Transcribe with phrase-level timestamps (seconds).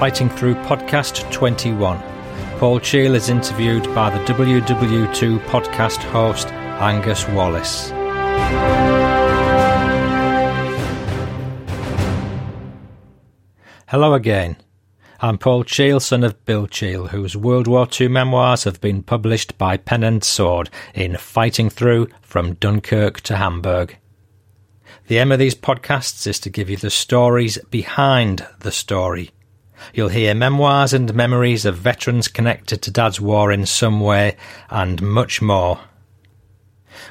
[0.00, 2.00] Fighting Through Podcast 21.
[2.58, 6.48] Paul Cheall is interviewed by the WW2 podcast host
[6.80, 7.90] Angus Wallace.
[13.88, 14.56] Hello again.
[15.20, 19.58] I'm Paul Cheall, son of Bill Cheall, whose World War II memoirs have been published
[19.58, 23.98] by Pen and Sword in Fighting Through from Dunkirk to Hamburg.
[25.08, 29.32] The aim of these podcasts is to give you the stories behind the story.
[29.94, 34.36] You'll hear memoirs and memories of veterans connected to Dad's war in some way,
[34.68, 35.80] and much more.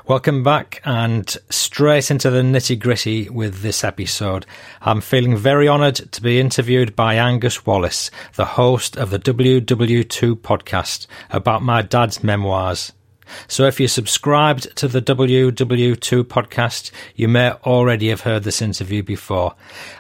[0.06, 4.46] Welcome back and straight into the nitty gritty with this episode.
[4.82, 10.36] I'm feeling very honoured to be interviewed by Angus Wallace, the host of the WW2
[10.36, 12.92] podcast about my dad's memoirs.
[13.48, 19.04] So if you're subscribed to the WW2 podcast, you may already have heard this interview
[19.04, 19.56] before.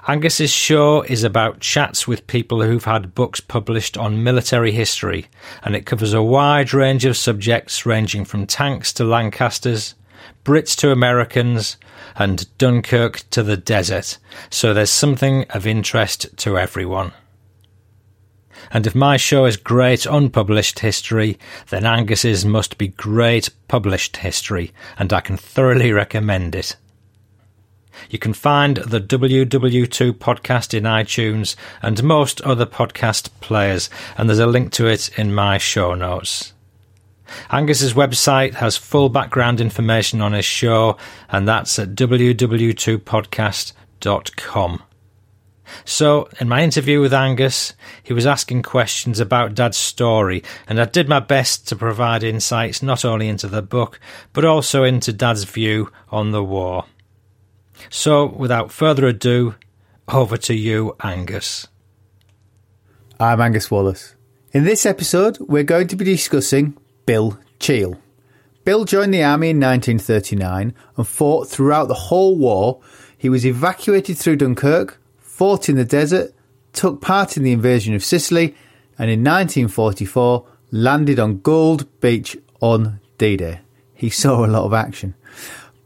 [0.08, 5.28] Angus's show is about chats with people who've had books published on military history,
[5.64, 9.96] and it covers a wide range of subjects ranging from tanks to Lancasters,
[10.44, 11.78] Brits to Americans,
[12.16, 14.18] and Dunkirk to the desert.
[14.50, 17.14] So there's something of interest to everyone.
[18.72, 21.38] And if my show is great unpublished history,
[21.70, 26.76] then Angus's must be great published history, and I can thoroughly recommend it.
[28.10, 34.40] You can find the WW2 podcast in iTunes and most other podcast players, and there's
[34.40, 36.54] a link to it in my show notes.
[37.52, 40.98] Angus's website has full background information on his show,
[41.30, 44.84] and that's at ww2podcast.com.
[45.86, 50.86] So, in my interview with Angus, he was asking questions about Dad's story, and I
[50.86, 54.00] did my best to provide insights not only into the book,
[54.34, 56.86] but also into Dad's view on the war.
[57.90, 59.56] So, without further ado,
[60.08, 61.67] over to you, Angus.
[63.20, 64.16] I'm Angus Wallace.
[64.51, 68.00] In this episode, we're going to be discussing Bill Cheall.
[68.66, 72.81] Bill joined the army in 1939 and fought throughout the whole war.
[73.18, 74.99] He was evacuated through Dunkirk,
[75.39, 76.33] fought in the desert,
[76.73, 78.53] took part in the invasion of Sicily,
[78.97, 83.61] and in 1944 landed on Gold Beach on D Day.
[83.94, 85.16] He saw a lot of action.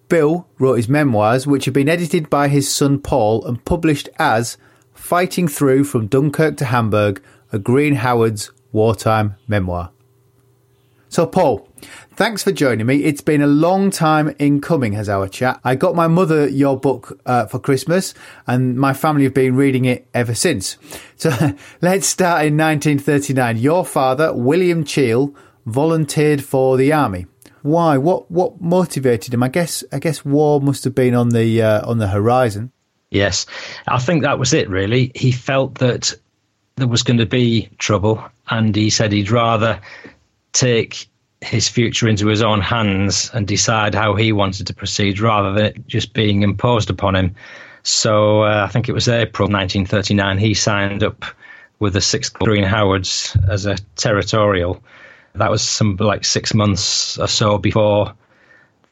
[0.09, 4.57] Bill wrote his memoirs, which have been edited by his son Paul and published as
[4.95, 7.21] Fighting Through from Dunkirk to Hamburg,
[7.51, 9.91] a Green Howard's wartime memoir.
[11.09, 11.69] So, Paul,
[12.15, 13.03] thanks for joining me.
[13.03, 15.59] It's been a long time in coming, has our chat.
[15.63, 18.13] I got my mother your book uh, for Christmas,
[18.47, 20.77] and my family have been reading it ever since.
[21.15, 21.29] So,
[21.81, 23.57] let's start in 1939.
[23.57, 25.35] Your father, William Cheall,
[25.65, 27.25] volunteered for the army.
[27.61, 27.97] Why?
[27.97, 28.29] What?
[28.29, 29.43] What motivated him?
[29.43, 29.83] I guess.
[29.91, 32.71] I guess war must have been on the uh, on the horizon.
[33.09, 33.45] Yes,
[33.87, 34.69] I think that was it.
[34.69, 36.13] Really, he felt that
[36.75, 39.79] there was going to be trouble, and he said he'd rather
[40.51, 41.07] take
[41.43, 45.65] his future into his own hands and decide how he wanted to proceed rather than
[45.65, 47.35] it just being imposed upon him.
[47.83, 51.25] So uh, I think it was April 1939 he signed up
[51.79, 54.81] with the 6th Green Howards as a territorial.
[55.35, 58.13] That was some like six months or so before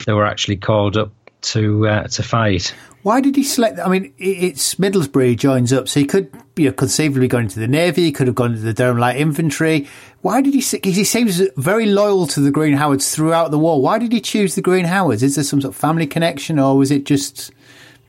[0.05, 1.11] they were actually called up
[1.41, 2.73] to uh, to fight.
[3.03, 3.79] Why did he select?
[3.79, 7.59] I mean, it's Middlesbrough he joins up, so he could, you know, conceivably gone into
[7.59, 8.03] the navy.
[8.03, 9.87] He could have gone into the Durham Light Infantry.
[10.21, 10.63] Why did he?
[10.71, 13.81] Because he seems very loyal to the Green Howards throughout the war.
[13.81, 15.23] Why did he choose the Green Howards?
[15.23, 17.51] Is there some sort of family connection, or was it just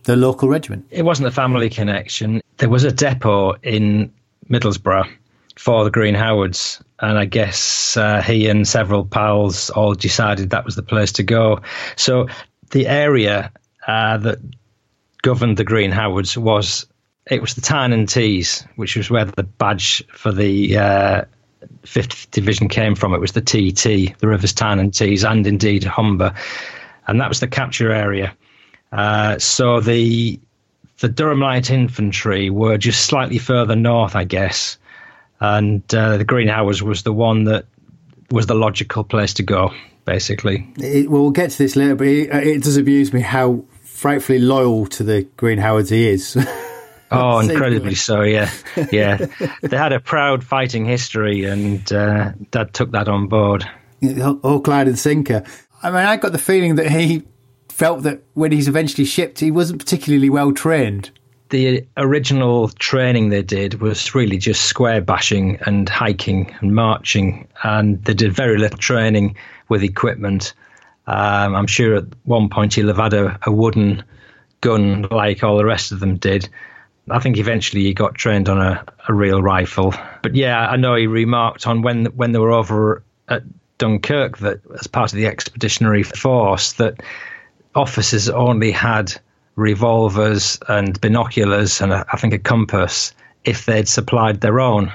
[0.04, 0.87] the local regiment?
[0.91, 2.43] It wasn't a family connection.
[2.59, 4.12] There was a depot in
[4.50, 5.09] Middlesbrough
[5.56, 10.66] for the Green Howards, and I guess uh, he and several pals all decided that
[10.66, 11.60] was the place to go.
[11.97, 12.28] So
[12.72, 13.53] the area
[13.87, 14.38] uh, that
[15.22, 16.87] governed the Green Howards was
[17.31, 21.25] it was the Tyne and Tees, which was where the badge for the uh,
[21.84, 23.15] 5th Division came from.
[23.15, 26.34] It was the TT, the Rivers Tyne and Tees, and indeed Humber,
[27.06, 28.34] and that was the capture area.
[28.91, 30.41] Uh, so the
[30.99, 34.79] the Durham Light Infantry were just slightly further north, I guess,
[35.41, 37.67] and uh, the Green Howards was the one that
[38.31, 39.73] was the logical place to go,
[40.04, 40.72] basically.
[40.76, 44.38] It, well, we'll get to this later, but it, it does amuse me how frightfully
[44.38, 46.37] loyal to the Green Howards he is.
[47.10, 48.50] oh, incredibly so, yeah.
[48.90, 49.26] Yeah.
[49.62, 53.69] they had a proud fighting history, and uh, Dad took that on board.
[54.43, 55.44] All Clyde and Sinker.
[55.82, 57.22] I mean, I got the feeling that he
[57.69, 61.10] felt that when he's eventually shipped, he wasn't particularly well trained.
[61.52, 68.02] The original training they did was really just square bashing and hiking and marching, and
[68.04, 69.37] they did very little training
[69.69, 70.54] with equipment.
[71.06, 74.02] Um, I'm sure at one point he'll have had a, a, wooden
[74.62, 76.49] gun like all the rest of them did,
[77.10, 79.93] I think eventually he got trained on a, a real rifle.
[80.22, 83.43] But yeah, I know he remarked on when when they were over at
[83.78, 87.02] Dunkirk that as part of the expeditionary force that
[87.75, 89.12] officers only had
[89.56, 93.14] revolvers and binoculars and a, I think a compass
[93.44, 94.93] if they'd supplied their own.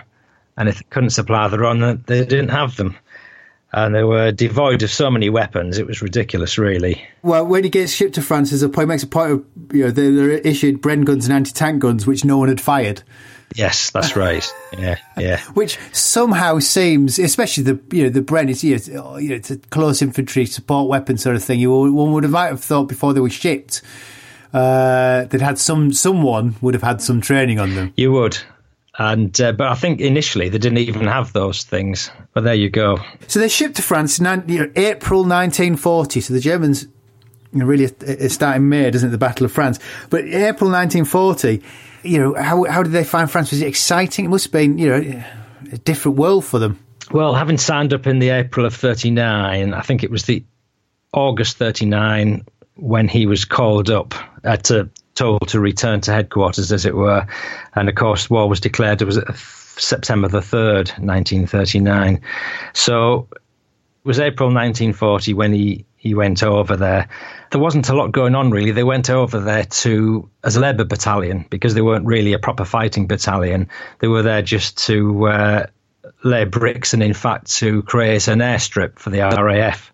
[0.57, 2.97] And if they couldn't supply their own, they didn't have them
[3.73, 5.77] and they were devoid of so many weapons.
[5.77, 7.05] It was ridiculous, really.
[7.21, 9.83] Well, when he gets shipped to France, there's a point makes a point of you
[9.83, 13.03] know they, they're issued Bren guns and anti tank guns, which no one had fired.
[13.55, 14.45] Yes, that's right.
[14.77, 15.39] Yeah, yeah.
[15.53, 19.49] Which somehow seems, especially the you know the Bren is you know, you know it's
[19.49, 21.59] a close infantry support weapon sort of thing.
[21.59, 23.81] You one would have might have thought before they were shipped
[24.53, 27.93] uh, they'd had some someone would have had some training on them.
[27.95, 28.37] You would,
[28.97, 32.09] and uh, but I think initially they didn't even have those things.
[32.33, 32.99] But there you go.
[33.27, 36.21] So they shipped to France in you know, April 1940.
[36.21, 36.87] So the Germans
[37.53, 39.11] you know, really it starting May, doesn't it?
[39.11, 39.79] The Battle of France.
[40.09, 41.61] But April 1940,
[42.03, 43.51] you know, how how did they find France?
[43.51, 44.25] Was it exciting?
[44.25, 45.23] It must have been you know
[45.71, 46.79] a different world for them.
[47.11, 50.43] Well, having signed up in the April of 39, I think it was the
[51.13, 52.45] August 39
[52.77, 54.13] when he was called up
[54.43, 57.27] uh, to told to return to headquarters, as it were.
[57.75, 59.01] And of course, war was declared.
[59.01, 59.19] It was
[59.77, 62.21] September the 3rd, 1939.
[62.73, 63.39] So it
[64.05, 67.09] was April 1940 when he, he went over there.
[67.51, 68.71] There wasn't a lot going on, really.
[68.71, 72.63] They went over there to as a Labour battalion because they weren't really a proper
[72.63, 73.69] fighting battalion.
[73.99, 75.65] They were there just to uh,
[76.23, 79.91] lay bricks and, in fact, to create an airstrip for the RAF.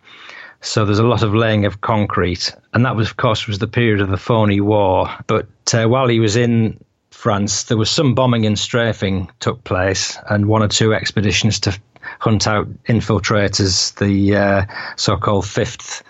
[0.63, 3.67] So there's a lot of laying of concrete, and that was, of course, was the
[3.67, 5.09] period of the phony war.
[5.27, 6.81] But uh, while he was in
[7.11, 11.77] France, there was some bombing and strafing took place, and one or two expeditions to
[12.19, 14.65] hunt out infiltrators, the uh,
[14.95, 16.01] so-called fifth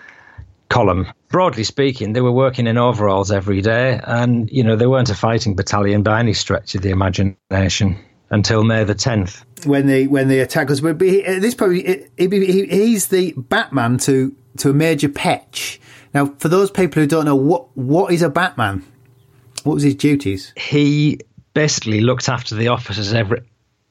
[0.70, 1.08] column.
[1.30, 5.16] Broadly speaking, they were working in overalls every day, and you know they weren't a
[5.16, 7.98] fighting battalion by any stretch of the imagination
[8.34, 9.46] until May the tenth.
[9.66, 13.98] When they when they attack us, but at this point, he, he, he's the Batman
[14.00, 15.80] to to a Major Petch.
[16.14, 18.84] Now, for those people who don't know, what what is a Batman?
[19.64, 20.52] What was his duties?
[20.58, 21.20] He
[21.54, 23.44] basically looked after the officers every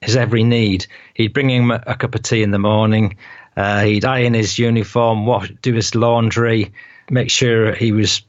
[0.02, 0.86] his every need.
[1.14, 3.16] He'd bring him a, a cup of tea in the morning.
[3.56, 6.72] Uh, he'd iron his uniform, wash, do his laundry,
[7.10, 8.22] make sure he was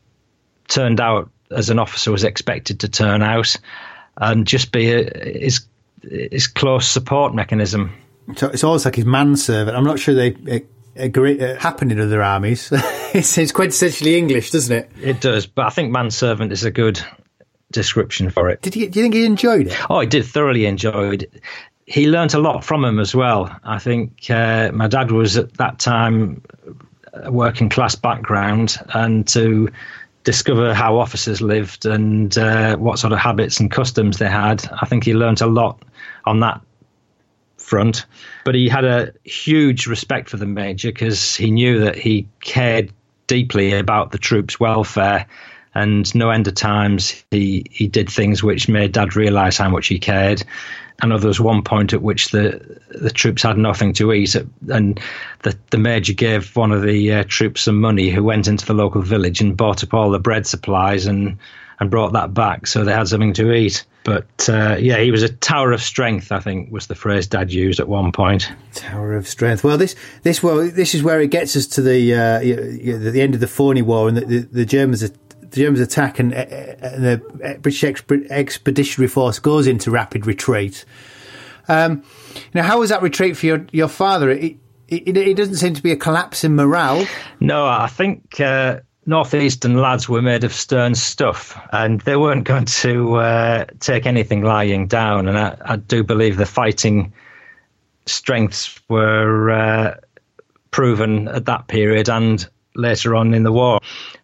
[0.68, 3.56] turned out as an officer was expected to turn out,
[4.18, 5.66] and just be a, his
[6.10, 7.94] his close support mechanism.
[8.36, 9.76] So it's almost like his manservant.
[9.76, 10.64] I'm not sure they
[10.96, 12.70] agree, uh, happened in other armies.
[13.14, 14.92] it's, it's quintessentially English, doesn't it?
[15.02, 17.02] It does, but I think manservant is a good
[17.72, 18.62] description for it.
[18.62, 19.90] Did he, do you think he enjoyed it?
[19.90, 21.44] Oh, he did thoroughly enjoy it.
[21.86, 23.54] He learnt a lot from him as well.
[23.64, 26.42] I think uh, my dad was at that time
[27.14, 29.70] a working class background, and to
[30.24, 34.86] discover how officers lived and uh, what sort of habits and customs they had, I
[34.86, 35.82] think he learnt a lot
[36.26, 36.62] on that
[37.58, 38.06] front.
[38.46, 42.92] But he had a huge respect for the major because he knew that he cared
[43.28, 45.26] deeply about the troops' welfare.
[45.76, 49.88] And no end of times he, he did things which made Dad realise how much
[49.88, 50.44] he cared.
[51.02, 54.36] I know there was one point at which the the troops had nothing to eat,
[54.70, 55.00] and
[55.42, 58.74] the the major gave one of the uh, troops some money, who went into the
[58.74, 61.38] local village and bought up all the bread supplies and
[61.80, 63.86] and brought that back, so they had something to eat.
[64.04, 66.32] But uh, yeah, he was a tower of strength.
[66.32, 68.50] I think was the phrase Dad used at one point.
[68.74, 69.64] Tower of strength.
[69.64, 73.34] Well, this this well this is where it gets us to the uh, the end
[73.34, 75.10] of the Phoney War, and the, the, the Germans
[75.54, 80.84] the Germans attack, and, uh, and the British Expeditionary Force goes into rapid retreat.
[81.68, 82.04] Um,
[82.54, 84.32] now, how was that retreat for your your father?
[84.32, 84.58] It,
[84.88, 87.08] it, it, doesn't seem to be a collapse in morale.
[87.40, 92.66] No, I think uh, northeastern lads were made of stern stuff, and they weren't going
[92.66, 95.28] to uh, take anything lying down.
[95.28, 97.14] And I, I, do believe the fighting
[98.06, 99.96] strengths were uh,
[100.72, 103.80] proven at that period and later on in the war.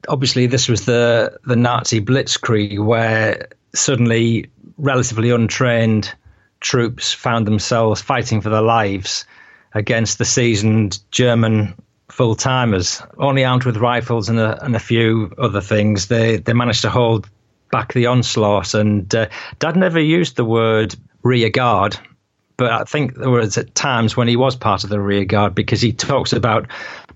[0.08, 6.14] Obviously, this was the the Nazi blitzkrieg, where suddenly relatively untrained
[6.60, 9.26] troops found themselves fighting for their lives
[9.74, 11.76] against the seasoned German
[12.10, 16.08] full timers, only armed with rifles and a, and a few other things.
[16.08, 17.30] They they managed to hold
[17.72, 18.74] back the onslaught.
[18.74, 19.28] And uh,
[19.60, 21.98] Dad never used the word rear guard,
[22.58, 25.56] but I think there was at times when he was part of the rear guard
[25.56, 26.68] because he talks about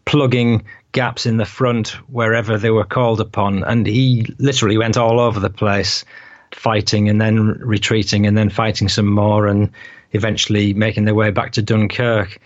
[0.05, 0.63] plugging
[0.93, 5.39] gaps in the front wherever they were called upon, and he literally went all over
[5.39, 6.05] the place
[6.51, 9.69] fighting and then retreating and then fighting some more and
[10.13, 12.39] eventually making their way back to Dunkirk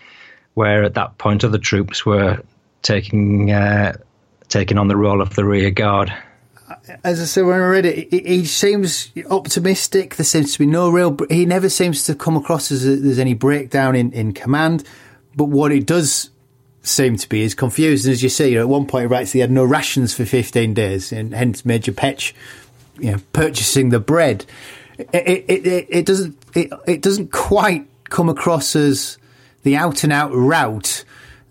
[0.58, 2.42] where at that point other troops were
[2.82, 3.96] taking uh,
[4.48, 6.12] taking on the role of the rear guard.
[7.04, 10.16] as I said when I read it, he, seems optimistic.
[10.16, 11.16] There seems to be no real.
[11.30, 14.82] He never seems to come across as there's any breakdown in, in command.
[15.36, 16.30] But what it does
[16.88, 18.06] seem to be is confused.
[18.06, 20.14] And as you see, you know, at one point he writes he had no rations
[20.14, 22.32] for 15 days, and hence Major Petch,
[22.98, 24.44] you know, purchasing the bread.
[24.98, 25.08] It,
[25.48, 29.18] it, it, it doesn't it, it doesn't quite come across as
[29.62, 31.04] the out and out route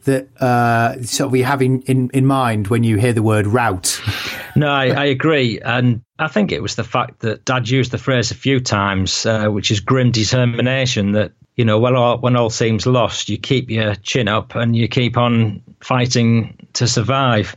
[0.07, 3.45] that uh, sort of you have in, in, in mind when you hear the word
[3.45, 4.01] route.
[4.55, 5.59] no, I, I, agree.
[5.59, 9.25] And I think it was the fact that Dad used the phrase a few times,
[9.25, 13.37] uh, which is grim determination that, you know, when all, when all seems lost, you
[13.37, 17.55] keep your chin up and you keep on fighting to survive.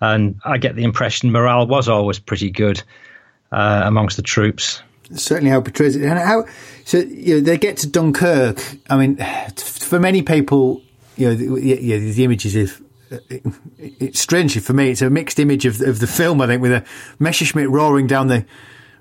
[0.00, 2.82] And I get the impression morale was always pretty good
[3.50, 4.82] uh, amongst the troops
[5.14, 6.04] certainly how it portrays it.
[6.04, 6.44] And how
[6.84, 8.58] so you know they get to Dunkirk.
[8.88, 9.16] I mean,
[9.56, 10.82] for many people,
[11.16, 12.82] you know, the, the images of
[13.78, 14.90] it's strangely for me.
[14.90, 16.40] It's a mixed image of of the film.
[16.40, 16.84] I think with a
[17.18, 18.44] Messerschmitt roaring down the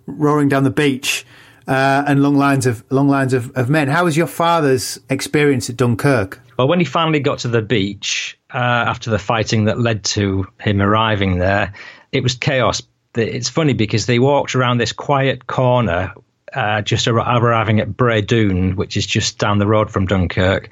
[0.05, 1.25] roaring down the beach.
[1.67, 3.87] Uh, and long lines of long lines of, of men.
[3.87, 6.41] How was your father's experience at Dunkirk?
[6.57, 10.47] Well, when he finally got to the beach uh, after the fighting that led to
[10.59, 11.73] him arriving there,
[12.11, 12.81] it was chaos.
[13.15, 16.13] It's funny because they walked around this quiet corner
[16.53, 20.69] uh, just arriving at Bray Dune, which is just down the road from Dunkirk,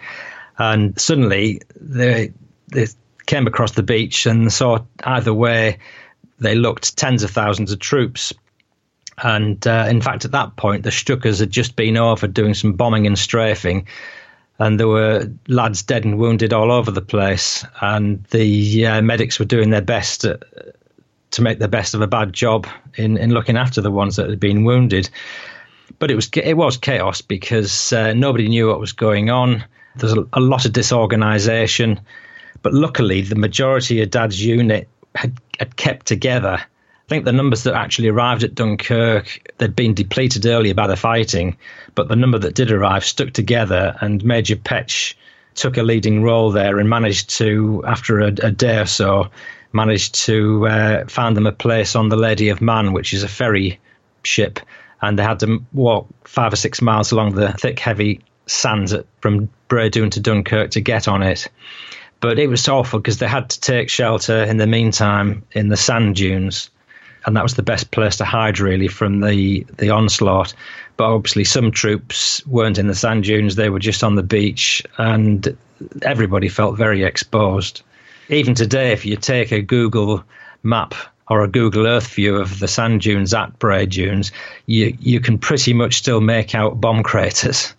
[0.58, 2.34] and suddenly they
[2.68, 2.88] they
[3.26, 5.78] came across the beach and saw either way
[6.40, 8.34] they looked tens of thousands of troops.
[9.22, 12.74] And uh, in fact, at that point, the Stukas had just been over doing some
[12.74, 13.88] bombing and strafing,
[14.60, 17.66] and there were lads dead and wounded all over the place.
[17.82, 20.40] And the uh, medics were doing their best to,
[21.32, 24.30] to make the best of a bad job in, in looking after the ones that
[24.30, 25.10] had been wounded.
[25.98, 29.64] But it was it was chaos because uh, nobody knew what was going on.
[29.96, 32.00] There's a, a lot of disorganisation,
[32.62, 36.62] but luckily the majority of Dad's unit had, had kept together.
[37.10, 40.96] I think the numbers that actually arrived at Dunkirk, they'd been depleted earlier by the
[40.96, 41.58] fighting,
[41.96, 45.16] but the number that did arrive stuck together, and Major Petch
[45.56, 49.28] took a leading role there and managed to, after a, a day or so,
[49.74, 53.28] managed to uh, find them a place on the Lady of Mann, which is a
[53.28, 53.80] ferry
[54.22, 54.60] ship,
[55.02, 59.50] and they had to walk five or six miles along the thick, heavy sands from
[59.68, 61.48] Braydune to Dunkirk to get on it.
[62.20, 65.78] But it was awful because they had to take shelter in the meantime in the
[65.78, 66.70] sand dunes,
[67.26, 70.54] and that was the best place to hide really from the the onslaught.
[70.98, 74.84] But obviously, some troops weren't in the sand dunes; they were just on the beach,
[74.98, 75.58] and
[76.02, 77.82] everybody felt very exposed.
[78.30, 80.24] Even today, if you take a Google
[80.64, 80.94] map
[81.30, 84.32] or a Google Earth view of the sand dunes at Bray Dunes,
[84.66, 87.74] you you can pretty much still make out bomb craters.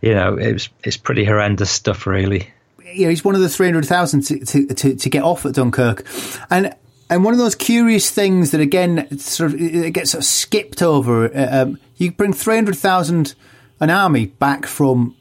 [0.00, 2.50] You know, it's it's pretty horrendous stuff, really.
[2.84, 5.54] You know, he's one of the three hundred thousand to, to to get off at
[5.54, 6.06] Dunkirk,
[6.50, 6.74] and
[7.10, 10.82] and one of those curious things that again sort of it gets sort of skipped
[10.82, 11.26] over.
[11.34, 13.34] Uh, um, you bring three hundred thousand
[13.80, 15.16] an army back from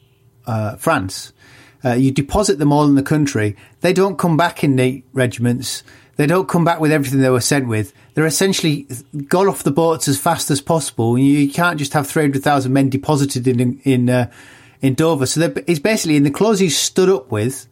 [0.45, 1.33] uh, France.
[1.85, 3.55] Uh, you deposit them all in the country.
[3.81, 5.83] They don't come back in neat regiments.
[6.15, 7.91] They don't come back with everything they were sent with.
[8.13, 8.87] They're essentially
[9.27, 11.17] got off the boats as fast as possible.
[11.17, 14.31] You can't just have 300,000 men deposited in, in, uh,
[14.81, 15.25] in Dover.
[15.25, 17.67] So he's basically in the clothes he's stood up with,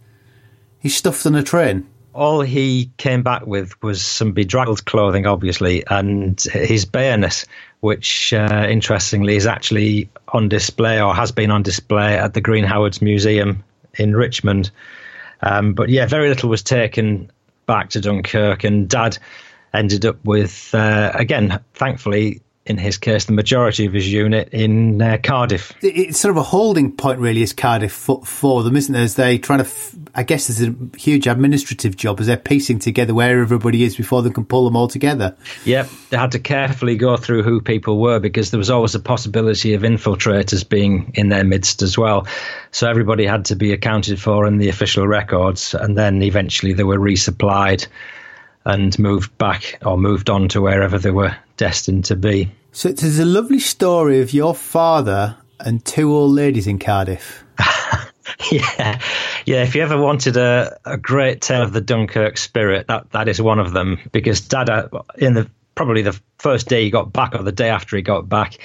[0.80, 1.88] he's stuffed on a train.
[2.14, 7.46] All he came back with was some bedraggled clothing, obviously, and his bareness,
[7.80, 12.66] which uh, interestingly is actually on display or has been on display at the Green
[12.66, 13.64] Howards Museum
[13.96, 14.72] in Richmond.
[15.42, 17.32] Um, but yeah, very little was taken
[17.66, 19.18] back to Dunkirk, and Dad
[19.74, 25.02] ended up with, uh, again, thankfully, in his case, the majority of his unit in
[25.02, 25.74] uh, Cardiff.
[25.82, 29.02] It's sort of a holding point, really, is Cardiff for, for them, isn't there?
[29.02, 32.78] As they trying to, f- I guess, there's a huge administrative job as they're piecing
[32.78, 35.36] together where everybody is before they can pull them all together.
[35.66, 39.00] Yep, they had to carefully go through who people were because there was always a
[39.00, 42.28] possibility of infiltrators being in their midst as well.
[42.70, 46.84] So everybody had to be accounted for in the official records, and then eventually they
[46.84, 47.88] were resupplied
[48.66, 52.52] and moved back or moved on to wherever they were destined to be.
[52.72, 57.44] So there's a lovely story of your father and two old ladies in Cardiff.
[58.52, 59.00] yeah,
[59.46, 59.62] yeah.
[59.62, 63.40] If you ever wanted a, a great tale of the Dunkirk spirit, that that is
[63.40, 64.00] one of them.
[64.12, 64.88] Because Dad, uh,
[65.20, 68.28] in the probably the first day he got back, or the day after he got
[68.28, 68.58] back,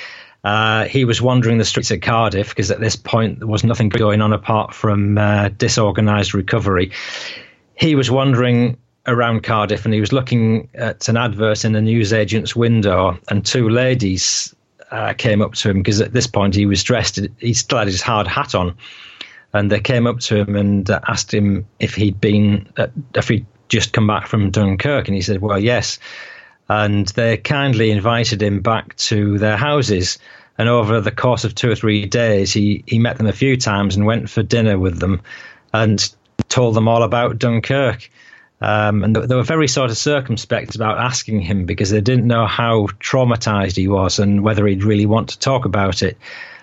[0.43, 3.91] uh, he was wandering the streets of Cardiff because at this point there was nothing
[3.91, 6.93] going on apart from uh, disorganised recovery.
[7.75, 12.57] He was wandering around Cardiff and he was looking at an advert in a newsagent's
[12.57, 14.55] window, and two ladies
[14.91, 17.89] uh, came up to him because at this point he was dressed, he still had
[17.89, 18.77] his hard hat on,
[19.53, 23.29] and they came up to him and uh, asked him if he'd been, uh, if
[23.29, 25.99] he'd just come back from Dunkirk, and he said, "Well, yes."
[26.69, 30.19] and they kindly invited him back to their houses.
[30.59, 33.57] And over the course of two or three days, he, he met them a few
[33.57, 35.21] times and went for dinner with them
[35.73, 36.13] and
[36.49, 38.11] told them all about Dunkirk.
[38.61, 42.47] Um, and they were very sort of circumspect about asking him because they didn't know
[42.47, 46.17] how traumatized he was and whether he'd really want to talk about it.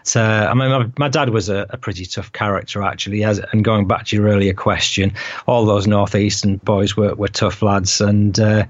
[0.03, 3.23] So, I mean, my, my dad was a, a, pretty tough character, actually.
[3.23, 5.13] As, and going back to your earlier question,
[5.47, 8.65] all those northeastern boys were, were tough lads, and uh,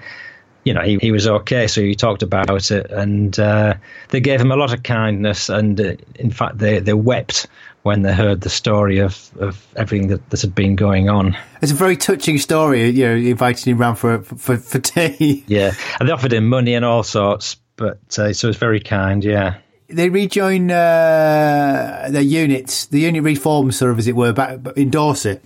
[0.64, 1.66] you know he, he was okay.
[1.66, 3.74] So he talked about it, and uh,
[4.10, 7.48] they gave him a lot of kindness, and uh, in fact, they they wept
[7.84, 11.38] when they heard the story of, of everything that, that had been going on.
[11.62, 15.44] It's a very touching story, you know, inviting him round for, for, for tea.
[15.54, 18.80] Yeah, and they offered him money and all sorts, but uh, so it was very
[18.80, 19.58] kind, yeah.
[19.90, 24.90] They rejoin uh, their units, the unit reforms, sort of, as it were, back in
[24.90, 25.44] Dorset.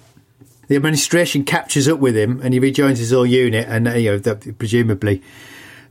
[0.67, 4.19] The administration catches up with him and he rejoins his old unit, and uh, you
[4.23, 5.23] know, presumably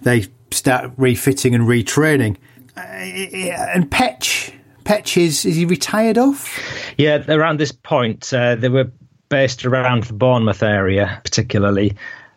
[0.02, 2.36] they start refitting and retraining.
[2.76, 4.52] Uh, and Petch
[4.86, 6.60] Petch is is he retired off?
[6.96, 8.90] Yeah, around this point, uh, they were
[9.28, 11.96] based around the Bournemouth area, particularly.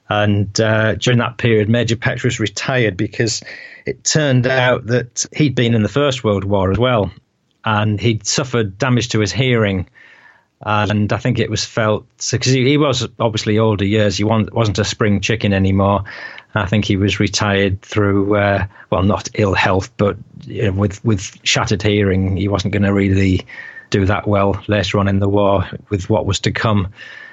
[0.10, 3.44] And uh, during that period, Major Petch was retired because
[3.86, 7.12] it turned out that he'd been in the First World War as well,
[7.64, 9.88] and he'd suffered damage to his hearing.
[10.62, 14.18] And I think it was felt because he, he, was obviously older years.
[14.18, 16.04] He wasn't a spring chicken anymore,
[16.56, 21.04] I think he was retired through, uh, well, not ill health, but you know, with
[21.06, 23.46] with shattered hearing, he wasn't going to really
[23.90, 26.92] do that well later on in the war with what was to come.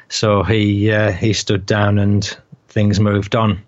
[0.09, 2.37] So he uh, he stood down and
[2.69, 3.63] things moved on.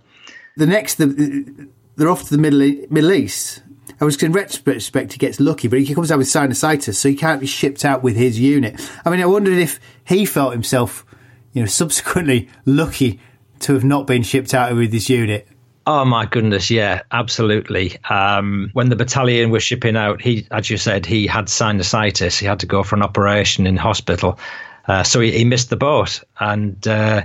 [0.57, 3.63] The next, the, they're off to the Middle Middle East.
[4.01, 7.17] I was in retrospect, he gets lucky, but he comes out with sinusitis, so he
[7.17, 8.81] can't be shipped out with his unit.
[9.05, 11.05] I mean, I wondered if he felt himself,
[11.53, 13.19] you know, subsequently lucky
[13.61, 15.49] to have not been shipped out with this unit?
[15.87, 17.97] Oh my goodness, yeah, absolutely.
[18.11, 22.39] Um, when the battalion was shipping out, he, as you said, he had sinusitis.
[22.39, 24.39] He had to go for an operation in hospital,
[24.87, 26.23] uh, so he, he, missed the boat.
[26.39, 27.23] And uh,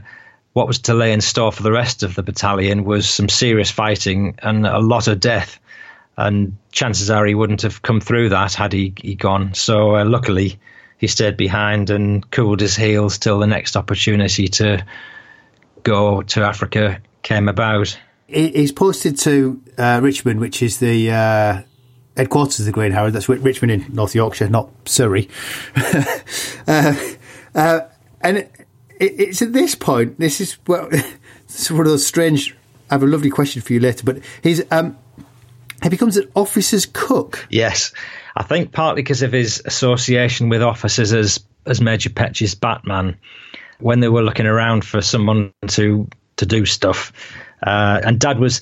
[0.53, 3.69] what was to lay in store for the rest of the battalion was some serious
[3.69, 5.59] fighting and a lot of death.
[6.15, 9.53] And chances are he wouldn't have come through that had he, he gone.
[9.55, 10.57] So uh, luckily,
[10.99, 14.85] he stayed behind and cooled his heels till the next opportunity to
[15.83, 17.97] go to Africa came about?
[18.27, 21.61] He's posted to uh, Richmond, which is the uh,
[22.17, 23.13] headquarters of the Green Howard.
[23.13, 25.29] That's Richmond in North Yorkshire, not Surrey.
[26.67, 26.95] uh,
[27.53, 27.79] uh,
[28.21, 28.51] and it,
[28.99, 30.19] it's at this point.
[30.19, 32.55] This is well, this is one of those strange.
[32.89, 34.97] I have a lovely question for you later, but he's um,
[35.81, 37.45] he becomes an officer's cook.
[37.49, 37.91] Yes,
[38.35, 43.17] I think partly because of his association with officers as as Major Petch's Batman
[43.79, 46.07] when they were looking around for someone to
[46.37, 47.11] to do stuff.
[47.65, 48.61] Uh, and Dad was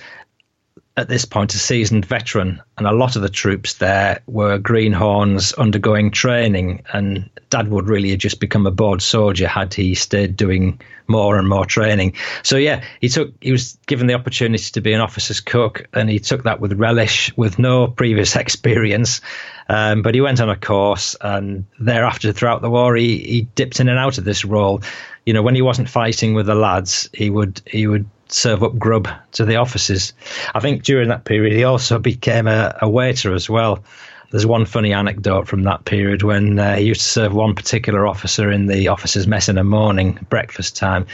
[0.98, 5.54] at this point a seasoned veteran, and a lot of the troops there were greenhorns
[5.54, 10.36] undergoing training, and Dad would really have just become a bored soldier had he stayed
[10.36, 12.14] doing more and more training.
[12.44, 16.10] So yeah, he took he was given the opportunity to be an officer's cook, and
[16.10, 19.22] he took that with relish, with no previous experience.
[19.70, 23.80] Um, but he went on a course, and thereafter, throughout the war, he, he dipped
[23.80, 24.82] in and out of this role.
[25.26, 28.78] You know, when he wasn't fighting with the lads, he would he would serve up
[28.78, 30.14] grub to the officers.
[30.56, 33.84] I think during that period, he also became a, a waiter as well.
[34.32, 38.08] There's one funny anecdote from that period when uh, he used to serve one particular
[38.08, 41.06] officer in the officers' mess in the morning, breakfast time,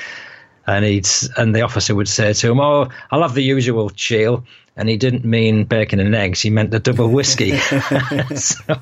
[0.67, 4.45] and he'd and the officer would say to him, "Oh, I'll have the usual chill."
[4.75, 7.57] And he didn't mean bacon and eggs; he meant the double whiskey.
[8.35, 8.79] so.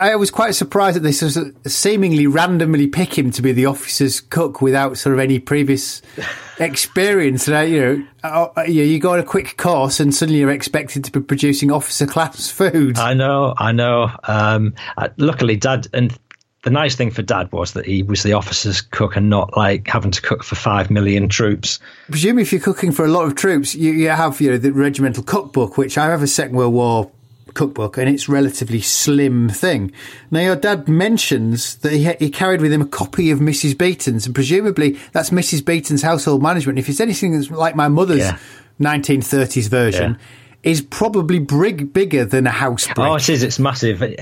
[0.00, 3.66] I was quite surprised that they sort of seemingly randomly pick him to be the
[3.66, 6.00] officer's cook without sort of any previous
[6.58, 7.46] experience.
[7.46, 11.04] Uh, you know, uh, uh you go on a quick course and suddenly you're expected
[11.04, 12.98] to be producing officer class food.
[12.98, 14.10] I know, I know.
[14.24, 16.18] Um, uh, luckily, Dad and
[16.62, 19.86] the nice thing for Dad was that he was the officer's cook and not like
[19.86, 21.78] having to cook for five million troops.
[22.06, 24.72] Presumably, if you're cooking for a lot of troops, you, you have you know the
[24.72, 27.10] regimental cookbook, which I have a Second World War
[27.54, 29.92] cookbook and it's relatively slim thing.
[30.30, 33.76] Now your dad mentions that he, he carried with him a copy of Mrs.
[33.76, 35.64] Beeton's, and presumably that's Mrs.
[35.64, 36.78] Beeton's household management.
[36.78, 38.38] If it's anything that's like my mother's yeah.
[38.80, 40.70] 1930s version, yeah.
[40.70, 42.98] is probably brig, bigger than a house brick.
[42.98, 43.42] Oh, it is.
[43.42, 44.02] It's massive.
[44.02, 44.18] It,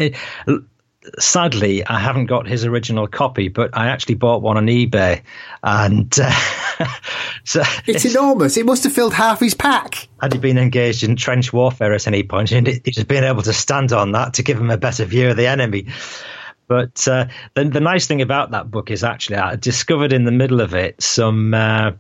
[0.47, 0.63] it,
[1.19, 5.23] sadly, I haven't got his original copy, but I actually bought one on eBay,
[5.63, 6.31] and uh,
[7.45, 8.57] so it's, it's, enormous.
[8.57, 10.09] It must have filled half his pack.
[10.21, 13.53] Had he been engaged in trench warfare at any point, he'd just been able to
[13.53, 15.87] stand on that to give him a better view of the enemy.
[16.67, 20.33] But uh, the, the nice thing about that book is actually I discovered in the
[20.33, 21.55] middle of it some.
[21.55, 21.93] Uh,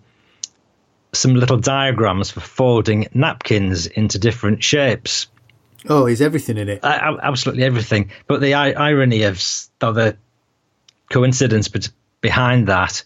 [1.14, 5.26] some little diagrams for folding napkins into different shapes.
[5.88, 6.84] Oh, is everything in it?
[6.84, 8.10] Uh, absolutely everything.
[8.26, 9.42] But the I- irony of
[9.82, 10.16] or the
[11.10, 11.68] coincidence
[12.20, 13.02] behind that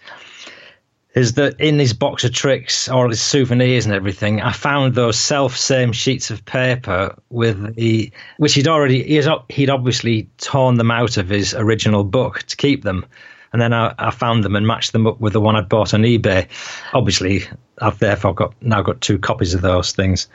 [1.14, 5.18] is that in his box of tricks, all his souvenirs and everything, I found those
[5.18, 10.90] self same sheets of paper with the which he'd already he he'd obviously torn them
[10.90, 13.04] out of his original book to keep them.
[13.52, 15.92] And then I, I, found them and matched them up with the one I'd bought
[15.92, 16.48] on eBay.
[16.94, 17.44] Obviously,
[17.78, 20.26] I've therefore got now got two copies of those things.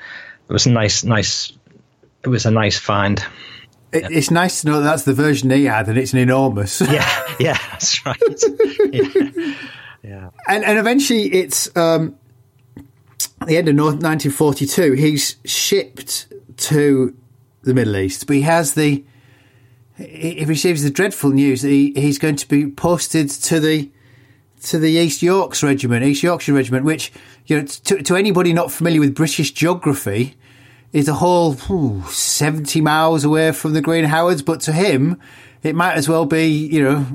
[0.48, 1.52] It was a nice, nice.
[2.24, 3.24] It was a nice find.
[3.92, 4.12] It.
[4.12, 6.82] It's nice to know that that's the version he had, and it's an enormous.
[6.90, 8.22] yeah, yeah, that's right.
[8.92, 9.56] yeah.
[10.04, 10.30] Yeah.
[10.48, 12.18] And and eventually it's um,
[13.46, 14.94] the end of 1942.
[14.94, 17.16] He's shipped to
[17.64, 19.04] the Middle East, but he has the
[19.98, 23.92] he receives the dreadful news that he, he's going to be posted to the
[24.64, 27.12] to the East Yorks Regiment, East Yorkshire Regiment, which
[27.46, 30.36] you know to, to anybody not familiar with British geography
[30.94, 35.20] is a whole ooh, 70 miles away from the Green Howards, but to him
[35.64, 37.06] it might as well be you know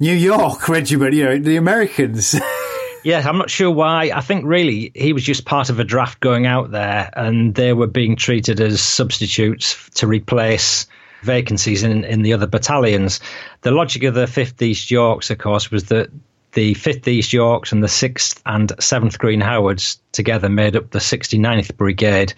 [0.00, 2.34] New York regiment, you know, the Americans.
[3.04, 4.10] yeah, I'm not sure why.
[4.14, 7.72] I think really he was just part of a draft going out there, and they
[7.72, 10.86] were being treated as substitutes to replace
[11.22, 13.20] vacancies in, in the other battalions.
[13.60, 16.10] The logic of the 5th East Yorks, of course, was that
[16.52, 20.98] the 5th East Yorks and the 6th and 7th Green Howards together made up the
[20.98, 22.34] 69th Brigade.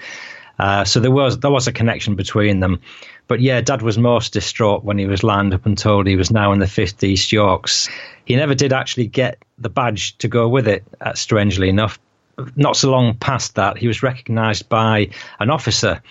[0.58, 2.80] Uh, so there was there was a connection between them.
[3.26, 6.30] But yeah, Dad was most distraught when he was landed up and told he was
[6.30, 7.88] now in the 5th East Yorks.
[8.24, 11.98] He never did actually get the badge to go with it, uh, strangely enough.
[12.56, 16.02] Not so long past that, he was recognised by an officer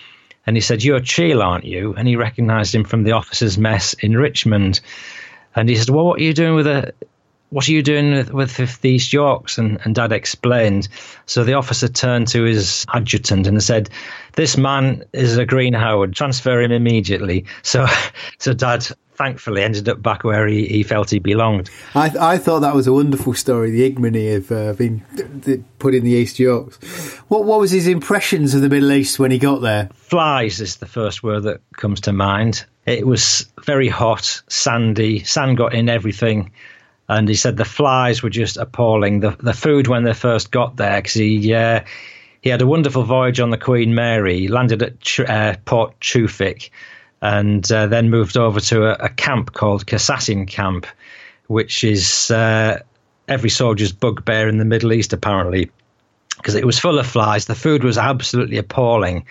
[0.46, 1.94] and he said, You're Cheall, aren't you?
[1.96, 4.80] And he recognised him from the officers' mess in Richmond.
[5.54, 6.92] And he said, Well, what are you doing with a
[7.50, 9.58] what are you doing with, with East Yorks?
[9.58, 10.88] And, and Dad explained.
[11.26, 13.90] So the officer turned to his adjutant and said,
[14.32, 16.14] This man is a Green Howard.
[16.14, 17.46] Transfer him immediately.
[17.62, 17.86] So,
[18.38, 21.70] so Dad thankfully ended up back where he, he felt he belonged.
[21.94, 25.02] I, I thought that was a wonderful story, the ignominy of uh, being
[25.78, 26.76] put in the East Yorks.
[27.28, 29.88] What, what was his impressions of the Middle East when he got there?
[29.94, 32.64] Flies is the first word that comes to mind.
[32.86, 36.52] It was very hot, sandy, sand got in everything
[37.08, 39.20] and he said the flies were just appalling.
[39.20, 41.80] The the food when they first got there, because he uh,
[42.40, 45.98] he had a wonderful voyage on the Queen Mary, he landed at Ch- uh, Port
[46.00, 46.70] Tewfik,
[47.20, 50.86] and uh, then moved over to a, a, camp called Kassassin Camp,
[51.46, 52.80] which is uh,
[53.28, 55.70] every soldier's bugbear in the Middle East apparently,
[56.36, 57.46] because it was full of flies.
[57.46, 59.26] The food was absolutely appalling.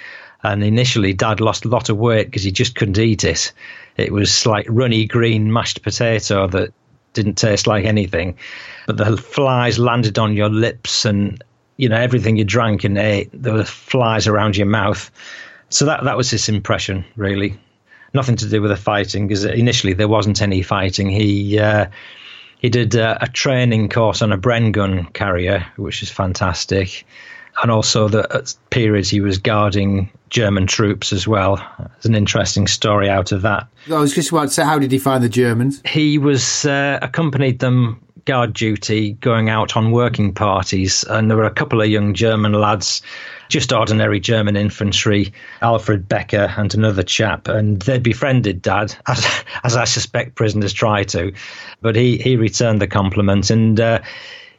[0.45, 3.53] And initially, Dad lost a lot of weight because he just couldn't eat it.
[3.95, 6.73] It was like runny green mashed potato that
[7.13, 8.37] didn't taste like anything.
[8.87, 11.43] But the flies landed on your lips and,
[11.77, 15.09] you know, everything you drank and ate, there were flies around your mouth.
[15.69, 17.57] So that, that was his impression, really.
[18.13, 21.09] Nothing to do with the fighting, because initially there wasn't any fighting.
[21.09, 21.59] He.
[21.59, 21.87] Uh,
[22.59, 27.05] he did uh, a training course on a Bren gun carrier, which is fantastic.
[27.61, 31.57] And also, the, at periods, he was guarding German troops as well.
[31.77, 33.67] There's an interesting story out of that.
[33.91, 35.81] I was just about to say, how did he find the Germans?
[35.85, 41.43] He was uh, accompanied them guard duty, going out on working parties, and there were
[41.43, 43.01] a couple of young German lads,
[43.49, 49.25] just ordinary German infantry, Alfred Becker and another chap, and they befriended Dad, as,
[49.63, 51.33] as I suspect prisoners try to,
[51.81, 53.79] but he he returned the compliment and.
[53.79, 53.99] Uh,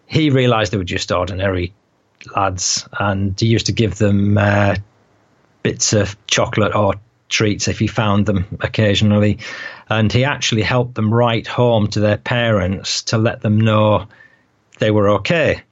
[0.06, 1.72] he realised they were just ordinary
[2.34, 4.76] lads, and he used to give them uh,
[5.62, 6.94] bits of chocolate or
[7.28, 9.38] treats if he found them occasionally.
[9.88, 14.06] And he actually helped them write home to their parents to let them know
[14.78, 15.62] they were okay.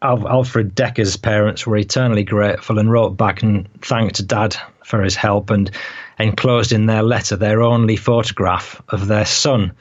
[0.00, 5.50] Alfred Decker's parents were eternally grateful and wrote back and thanked Dad for his help
[5.50, 5.70] and
[6.18, 9.72] enclosed in their letter their only photograph of their son,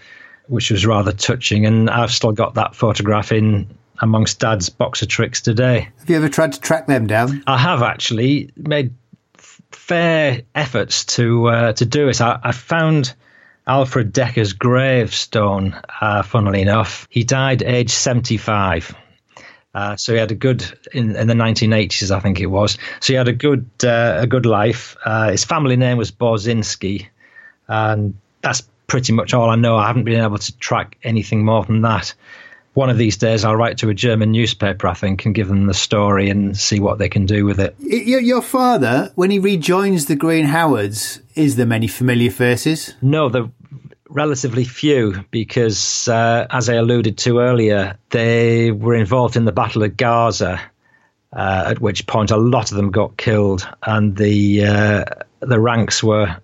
[0.48, 1.66] which was rather touching.
[1.66, 3.68] And I've still got that photograph in
[4.00, 5.90] amongst Dad's box of tricks today.
[6.00, 7.44] Have you ever tried to track them down?
[7.48, 8.94] I have actually made
[9.72, 12.22] fair efforts to uh, to do it.
[12.22, 13.14] I, I, found
[13.66, 15.80] Alfred Decker's gravestone.
[16.02, 18.96] Uh, funnily enough, he died age seventy five.
[19.74, 22.80] Uh, so he had a good in, in, the 1980s, I think it was.
[23.00, 24.98] So he had a good uh, a good life.
[25.06, 27.08] Uh, his family name was Borzinski,
[27.68, 29.78] and that's pretty much all I know.
[29.78, 32.16] I haven't been able to track anything more than that
[32.78, 35.66] one of these days I'll write to a German newspaper, I think, and give them
[35.66, 37.76] the story and see what they can do with it.
[37.80, 42.94] Your father, when he rejoins the Green Howards, is there many familiar faces?
[43.02, 43.50] No, there
[44.10, 49.82] relatively few because, uh, as I alluded to earlier, they were involved in the Battle
[49.82, 50.62] of Gaza.
[51.34, 55.06] uh, at which point a lot of them got killed, and the uh,
[55.40, 56.36] the ranks were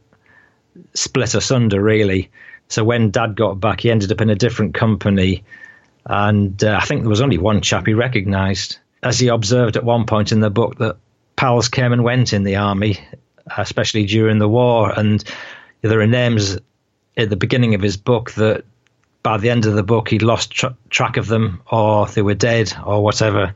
[0.93, 2.30] split asunder really.
[2.69, 5.43] So when Dad got back, he ended up in a different company,
[6.06, 9.84] and uh, I think there was only one chap he recognised, as he observed at
[9.84, 10.98] one point in the book that
[11.36, 13.00] pals came and went in the army,
[13.58, 15.24] especially during the war, and
[15.82, 16.58] there are names
[17.18, 18.63] at the beginning of his book that
[19.22, 22.34] by the end of the book he'd lost tr- track of them or they were
[22.34, 23.54] dead or whatever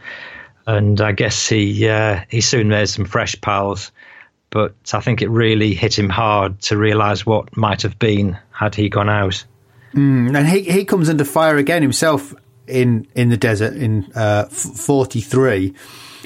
[0.68, 3.92] and I guess he uh, he soon made some fresh pals.
[4.50, 8.76] But I think it really hit him hard to realise what might have been had
[8.76, 9.44] he gone out.
[9.94, 12.34] Mm, and he he comes under fire again himself
[12.68, 15.74] in in the desert in uh, forty three.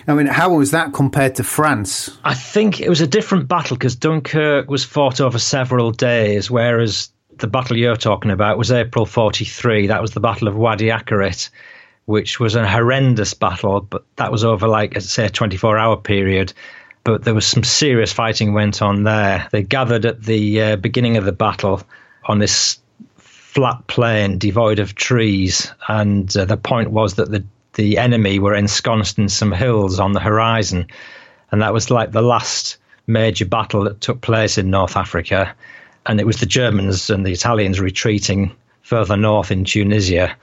[0.08, 2.17] I mean, how was that compared to France?
[2.24, 7.12] I think it was a different battle because Dunkirk was fought over several days, whereas
[7.38, 9.88] the battle you're talking about was April 43.
[9.88, 11.50] That was the Battle of Wadi Akarit
[12.06, 16.54] which was a horrendous battle, but that was over like say a 24 hour period.
[17.04, 19.47] But there was some serious fighting went on there.
[19.52, 21.82] They gathered at the uh, beginning of the battle
[22.26, 22.80] on this
[23.54, 28.56] flat plain devoid of trees, and uh, the point was that the the enemy were
[28.56, 30.88] ensconced in some hills on the horizon,
[31.52, 35.54] and that was like the last major battle that took place in North Africa,
[36.06, 40.34] and it was the Germans and the Italians retreating further north in Tunisia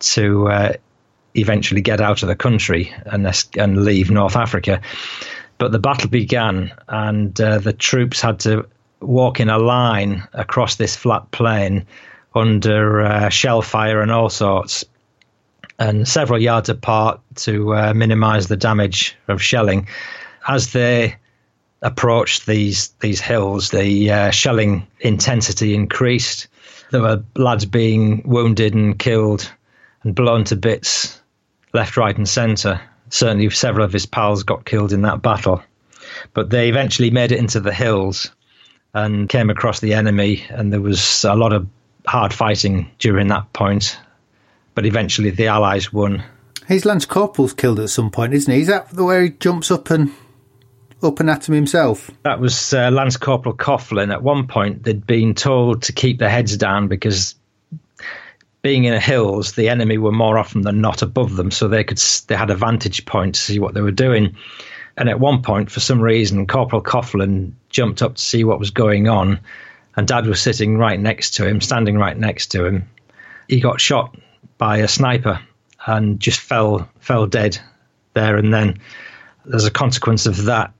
[0.00, 0.72] to uh,
[1.34, 4.82] eventually get out of the country and and leave North Africa.
[5.56, 8.66] But the battle began, and uh, the troops had to
[9.00, 11.86] walk in a line across this flat plain
[12.34, 14.84] under uh, shell fire and all sorts,
[15.78, 19.88] and several yards apart to uh, minimise the damage of shelling.
[20.46, 21.16] As they
[21.82, 26.48] approached these these hills, the uh, shelling intensity increased.
[26.90, 29.50] There were lads being wounded and killed
[30.02, 31.20] and blown to bits
[31.72, 32.80] left, right, and centre.
[33.10, 35.62] Certainly, several of his pals got killed in that battle.
[36.34, 38.30] But they eventually made it into the hills
[38.94, 41.66] and came across the enemy, and there was a lot of
[42.06, 43.98] hard fighting during that point.
[44.74, 46.22] But eventually, the Allies won.
[46.66, 48.60] His Lance Corporal's killed at some point, isn't he?
[48.60, 50.12] Is that the way he jumps up and
[51.02, 52.10] up and at him himself?
[52.22, 54.12] That was uh, Lance Corporal Coughlin.
[54.12, 57.34] At one point, they'd been told to keep their heads down because
[58.62, 61.84] being in the hills, the enemy were more often than not above them, so they
[61.84, 64.36] could they had a vantage point to see what they were doing.
[64.96, 68.70] And at one point, for some reason, Corporal Coughlin jumped up to see what was
[68.70, 69.40] going on,
[70.00, 72.88] and Dad was sitting right next to him, standing right next to him.
[73.48, 74.16] He got shot
[74.56, 75.38] by a sniper
[75.86, 77.58] and just fell fell dead
[78.14, 78.80] there and then.
[79.52, 80.72] As a consequence of that,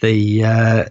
[0.00, 0.84] the uh,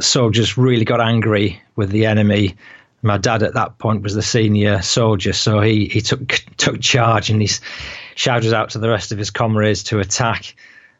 [0.00, 2.56] soldiers really got angry with the enemy
[3.02, 7.28] my dad at that point was the senior soldier, so he, he took took charge
[7.28, 7.50] and he
[8.14, 10.56] shouted out to the rest of his comrades to attack.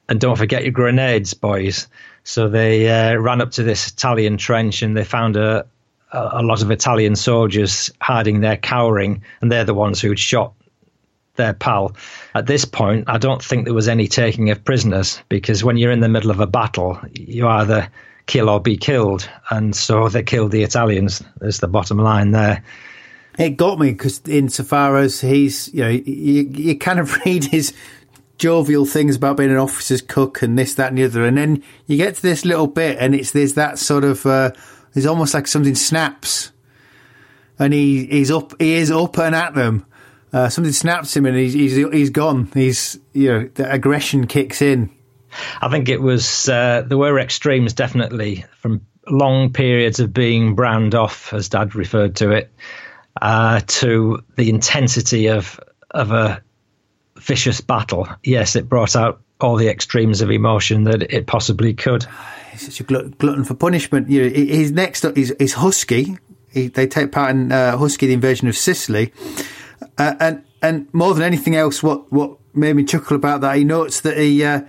[0.06, 1.88] And don't forget your grenades, boys.
[2.22, 5.64] So they uh, ran up to this Italian trench and they found a,
[6.14, 10.54] a lot of Italian soldiers hiding there, cowering, and they're the ones who'd shot
[11.36, 11.96] their pal.
[12.34, 15.90] At this point, I don't think there was any taking of prisoners because when you're
[15.90, 17.88] in the middle of a battle, you either
[18.26, 19.28] kill or be killed.
[19.50, 22.62] And so they killed the Italians, is the bottom line there.
[23.38, 27.74] It got me because, insofar as he's, you know, you, you kind of read his
[28.38, 31.24] jovial things about being an officer's cook and this, that, and the other.
[31.24, 34.52] And then you get to this little bit and it's there's that sort of, uh,
[34.94, 36.52] it's almost like something snaps
[37.58, 39.86] and he, he's up, he is up and at them.
[40.32, 42.50] Uh, something snaps him and he's, he's, he's gone.
[42.54, 44.90] He's, you know, the aggression kicks in.
[45.60, 50.94] I think it was uh, there were extremes definitely from long periods of being browned
[50.94, 52.52] off, as Dad referred to it,
[53.20, 55.58] uh, to the intensity of
[55.90, 56.42] of a
[57.16, 58.08] vicious battle.
[58.22, 62.06] Yes, it brought out all the extremes of emotion that it possibly could.
[62.54, 64.08] He's such a glutton for punishment.
[64.08, 66.16] You know, his next up is, Husky.
[66.52, 69.12] He, they take part in uh, Husky, the invasion of Sicily,
[69.98, 73.64] uh, and and more than anything else, what what made me chuckle about that, he
[73.64, 74.60] notes that he uh,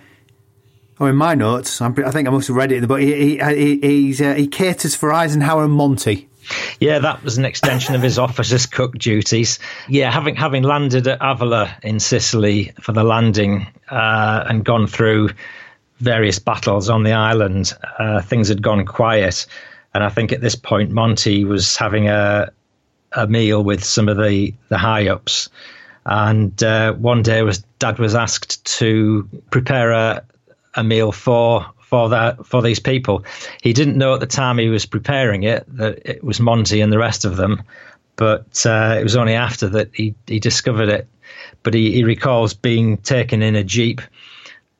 [1.00, 4.12] or in my notes, I'm, i think I must have read it, but he he
[4.12, 6.28] he, uh, he caters for Eisenhower and Monty.
[6.80, 9.60] Yeah, that was an extension of his officer's cook duties.
[9.88, 15.30] Yeah, having having landed at Avola in Sicily for the landing uh, and gone through
[16.00, 19.46] various battles on the island, uh, things had gone quiet,
[19.94, 22.52] and I think at this point Monty was having a
[23.16, 25.50] a meal with some of the the high ups.
[26.06, 30.24] And uh, one day, was Dad was asked to prepare a,
[30.76, 33.24] a meal for for that for these people.
[33.62, 36.92] He didn't know at the time he was preparing it that it was Monty and
[36.92, 37.64] the rest of them,
[38.18, 41.08] but uh, it was only after that he he discovered it.
[41.64, 44.02] But he, he recalls being taken in a jeep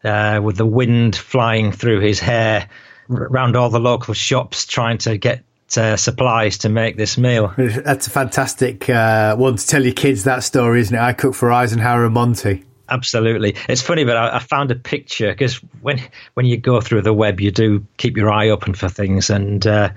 [0.06, 2.70] uh, with the wind flying through his hair
[3.10, 5.44] around all the local shops trying to get
[5.78, 7.54] uh, supplies to make this meal.
[7.58, 11.02] That's a fantastic uh, one to tell your kids that story, isn't it?
[11.02, 12.64] I cook for Eisenhower and Monty.
[12.88, 16.00] Absolutely, it's funny, but I, I found a picture because when
[16.36, 19.66] when you go through the web, you do keep your eye open for things, and
[19.66, 19.90] uh,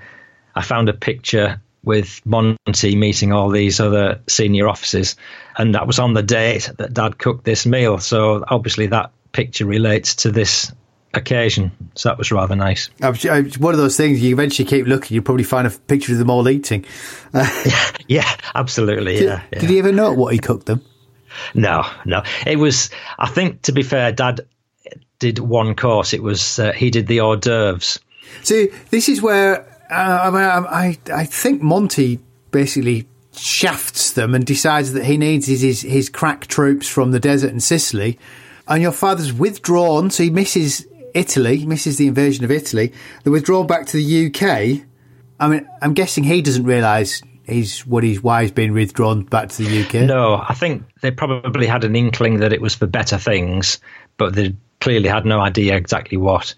[0.55, 5.15] I found a picture with Monty meeting all these other senior officers,
[5.55, 7.99] and that was on the date that Dad cooked this meal.
[7.99, 10.71] So obviously that picture relates to this
[11.13, 11.71] occasion.
[11.95, 12.89] So that was rather nice.
[12.99, 16.29] One of those things you eventually keep looking, you probably find a picture of them
[16.29, 16.85] all eating.
[17.33, 19.19] yeah, yeah, absolutely.
[19.19, 19.59] Did, yeah, yeah.
[19.59, 20.81] did he ever know what he cooked them?
[21.53, 22.23] No, no.
[22.45, 22.89] It was.
[23.17, 24.41] I think to be fair, Dad
[25.19, 26.13] did one course.
[26.13, 27.99] It was uh, he did the hors d'oeuvres.
[28.43, 29.61] So this is where
[29.91, 32.19] uh, I, I I think Monty
[32.51, 37.19] basically shafts them and decides that he needs his, his his crack troops from the
[37.19, 38.17] desert and Sicily,
[38.69, 42.93] and your father's withdrawn, so he misses Italy, misses the invasion of Italy.
[43.23, 44.85] They're withdrawn back to the UK.
[45.39, 49.49] I mean, I'm guessing he doesn't realise he's what he's why he's been withdrawn back
[49.49, 50.07] to the UK.
[50.07, 53.79] No, I think they probably had an inkling that it was for better things,
[54.17, 56.53] but they clearly had no idea exactly what.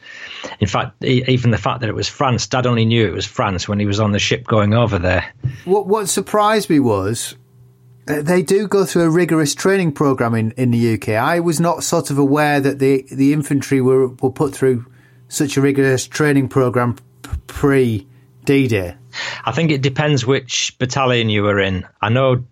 [0.60, 3.68] In fact, even the fact that it was France, Dad only knew it was France
[3.68, 5.34] when he was on the ship going over there.
[5.66, 7.36] What what surprised me was
[8.20, 11.10] they do go through a rigorous training program in, in the UK.
[11.10, 14.86] I was not sort of aware that the the infantry were were put through
[15.28, 16.98] such a rigorous training program
[17.48, 18.08] pre
[18.46, 18.96] D Day.
[19.46, 21.86] I think it depends which battalion you were in.
[22.02, 22.44] I know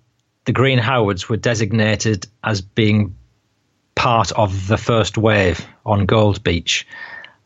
[0.46, 3.16] the Green Howards were designated as being
[3.96, 6.88] part of the first wave on Gold Beach.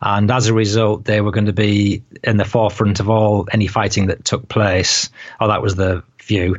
[0.02, 3.68] And as a result, they were going to be in the forefront of all any
[3.68, 5.10] fighting that took place.
[5.40, 6.58] Oh, that was the view.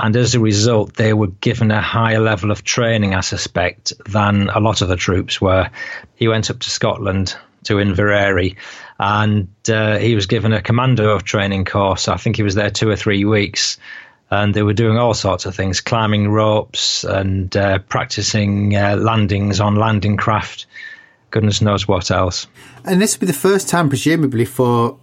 [0.00, 4.50] And as a result, they were given a higher level of training, I suspect, than
[4.50, 5.70] a lot of the troops were.
[6.16, 8.56] He went up to Scotland to Inverary,
[8.98, 12.08] and uh, he was given a commando of training course.
[12.08, 13.78] I think he was there two or three weeks.
[14.30, 19.60] And they were doing all sorts of things, climbing ropes and uh, practicing uh, landings
[19.60, 20.66] on landing craft.
[21.30, 22.48] Goodness knows what else.
[22.84, 24.98] And this would be the first time, presumably, for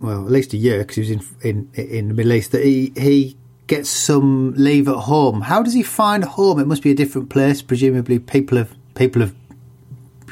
[0.00, 2.62] well, at least a year, because he was in, in in the Middle East, that
[2.62, 3.36] he he
[3.68, 5.42] gets some leave at home.
[5.42, 6.58] How does he find home?
[6.58, 7.62] It must be a different place.
[7.62, 9.34] Presumably, people have people have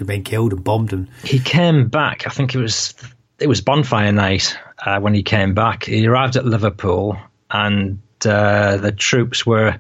[0.05, 0.93] been killed and bombed.
[0.93, 2.27] And he came back.
[2.27, 2.95] I think it was
[3.39, 5.85] it was bonfire night uh, when he came back.
[5.85, 7.17] He arrived at Liverpool,
[7.51, 9.79] and uh, the troops were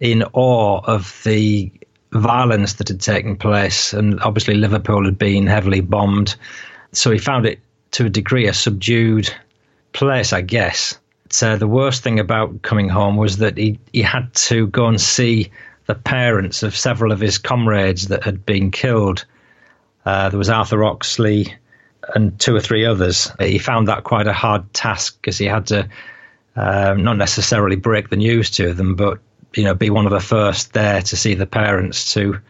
[0.00, 1.70] in awe of the
[2.12, 6.36] violence that had taken place, and obviously Liverpool had been heavily bombed.
[6.92, 7.60] So he found it
[7.92, 9.32] to a degree a subdued
[9.92, 10.98] place, I guess.
[11.36, 14.98] So the worst thing about coming home was that he, he had to go and
[14.98, 15.50] see
[15.84, 19.26] the parents of several of his comrades that had been killed.
[20.06, 21.54] Uh, there was Arthur Oxley
[22.14, 23.30] and two or three others.
[23.38, 25.86] He found that quite a hard task because he had to
[26.56, 29.18] um, not necessarily break the news to them, but
[29.54, 32.40] you know, be one of the first there to see the parents to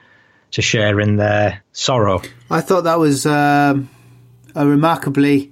[0.53, 2.22] to share in their sorrow.
[2.53, 3.90] I thought that was um,
[4.55, 5.51] a remarkably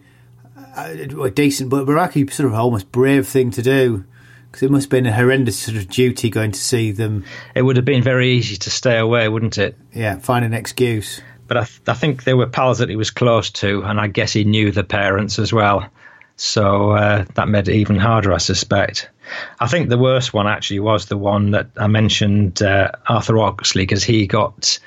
[0.76, 4.04] uh, decent, but remarkably sort of almost brave thing to do.
[4.50, 7.24] Because it must have been a horrendous sort of duty going to see them.
[7.56, 9.76] It would have been very easy to stay away, wouldn't it?
[9.92, 11.20] Yeah, find an excuse.
[11.48, 14.06] But I, th- I think there were pals that he was close to, and I
[14.06, 15.88] guess he knew the parents as well.
[16.36, 19.10] So uh, that made it even harder, I suspect.
[19.58, 23.82] I think the worst one actually was the one that I mentioned, uh, Arthur Oxley,
[23.82, 24.78] because he got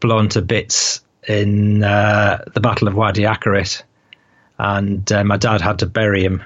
[0.00, 3.82] blown to bits in uh, the Battle of Wadi Akarit,
[4.62, 6.40] and uh, my dad had to bury him.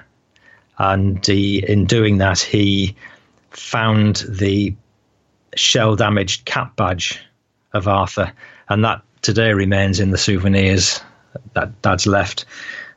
[0.78, 2.96] And he, in doing that, he
[3.50, 4.74] found the
[5.54, 7.20] shell damaged cap badge
[7.74, 8.32] of Arthur,
[8.70, 11.00] and that today remains in the souvenirs
[11.52, 12.46] that Dad's left.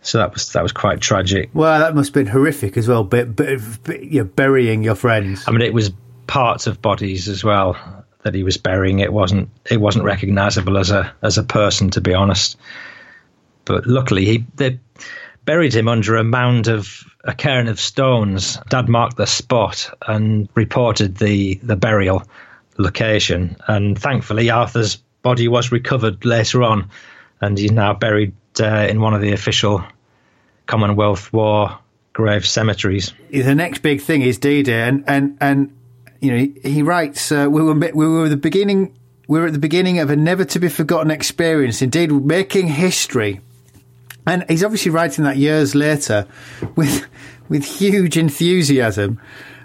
[0.02, 1.50] So that was that was quite tragic.
[1.54, 3.04] Well, that must have been horrific as well.
[3.04, 5.44] But, but, but you're burying your friends.
[5.48, 5.92] I mean, it was
[6.28, 9.00] parts of bodies as well that he was burying.
[9.00, 12.58] It wasn't it wasn't recognisable as a as a person, to be honest.
[13.66, 14.80] But luckily, he they
[15.50, 18.60] buried him under a mound of a cairn of stones.
[18.70, 22.22] Dad marked the spot and reported the the burial
[22.78, 26.88] location, and thankfully, Arthur's body was recovered later on,
[27.42, 29.84] and he's now buried uh, in one of the official
[30.68, 31.80] Commonwealth War
[32.14, 33.12] grave cemeteries.
[33.32, 35.76] The next big thing is D-Day, and and and
[36.20, 38.96] you know he, he writes uh, we were we were at the beginning
[39.28, 41.82] we were at the beginning of a never to be forgotten experience.
[41.82, 43.42] Indeed, making history,
[44.26, 46.28] and he's obviously writing that years later
[46.76, 47.08] with
[47.50, 49.20] with huge enthusiasm.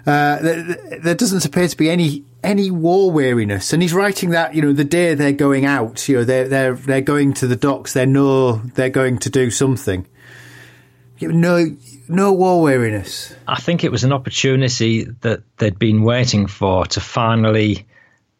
[0.07, 4.61] Uh, there, doesn't appear to be any any war weariness, and he's writing that you
[4.61, 7.93] know the day they're going out, you know they're they're they're going to the docks,
[7.93, 10.05] they know they're going to do something.
[11.21, 11.75] No,
[12.09, 13.33] no war weariness.
[13.47, 17.87] I think it was an opportunity that they'd been waiting for to finally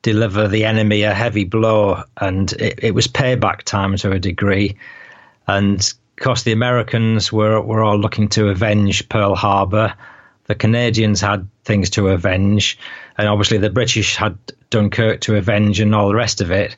[0.02, 4.78] deliver the enemy a heavy blow, and it, it was payback time to a degree.
[5.48, 5.94] And
[6.24, 9.94] course, the Americans were were all looking to avenge Pearl Harbor.
[10.46, 12.78] The Canadians had things to avenge,
[13.18, 14.38] and obviously the British had
[14.70, 16.76] Dunkirk to avenge, and all the rest of it.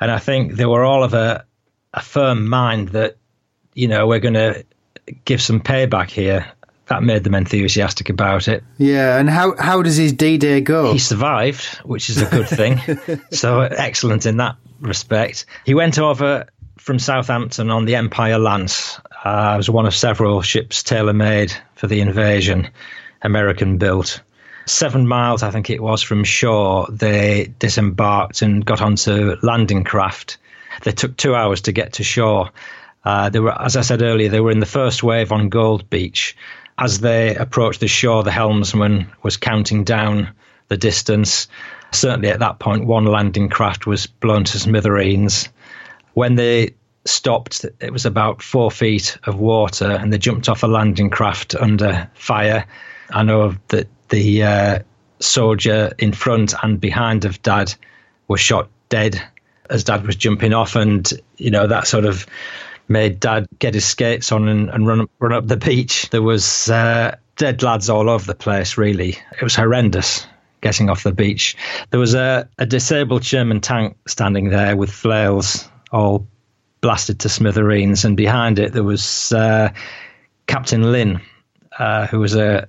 [0.00, 1.44] And I think they were all of a
[1.92, 3.16] a firm mind that
[3.74, 4.64] you know we're going to
[5.24, 6.46] give some payback here.
[6.86, 8.62] That made them enthusiastic about it.
[8.76, 10.92] Yeah, and how how does his D Day go?
[10.92, 12.78] He survived, which is a good thing.
[13.30, 15.46] so excellent in that respect.
[15.64, 16.46] He went over
[16.78, 19.00] from Southampton on the Empire Lance.
[19.24, 22.68] Uh, it was one of several ships tailor made for the invasion,
[23.22, 24.20] American built.
[24.66, 30.38] Seven miles, I think it was, from shore, they disembarked and got onto landing craft.
[30.82, 32.50] They took two hours to get to shore.
[33.04, 35.88] Uh, they were, as I said earlier, they were in the first wave on Gold
[35.90, 36.36] Beach.
[36.78, 40.34] As they approached the shore, the helmsman was counting down
[40.68, 41.46] the distance.
[41.92, 45.48] Certainly at that point, one landing craft was blown to smithereens.
[46.14, 50.66] When they stopped, it was about four feet of water, and they jumped off a
[50.66, 52.66] landing craft under fire.
[53.10, 54.78] I know that the uh,
[55.20, 57.74] soldier in front and behind of Dad
[58.28, 59.20] was shot dead
[59.70, 62.26] as Dad was jumping off, and you know that sort of
[62.88, 66.08] made Dad get his skates on and, and run run up the beach.
[66.10, 68.78] There was uh, dead lads all over the place.
[68.78, 70.26] Really, it was horrendous
[70.60, 71.54] getting off the beach.
[71.90, 76.26] There was a, a disabled German tank standing there with flails all
[76.80, 79.70] blasted to smithereens, and behind it there was uh,
[80.46, 81.20] Captain Lynn,
[81.78, 82.68] uh, who was a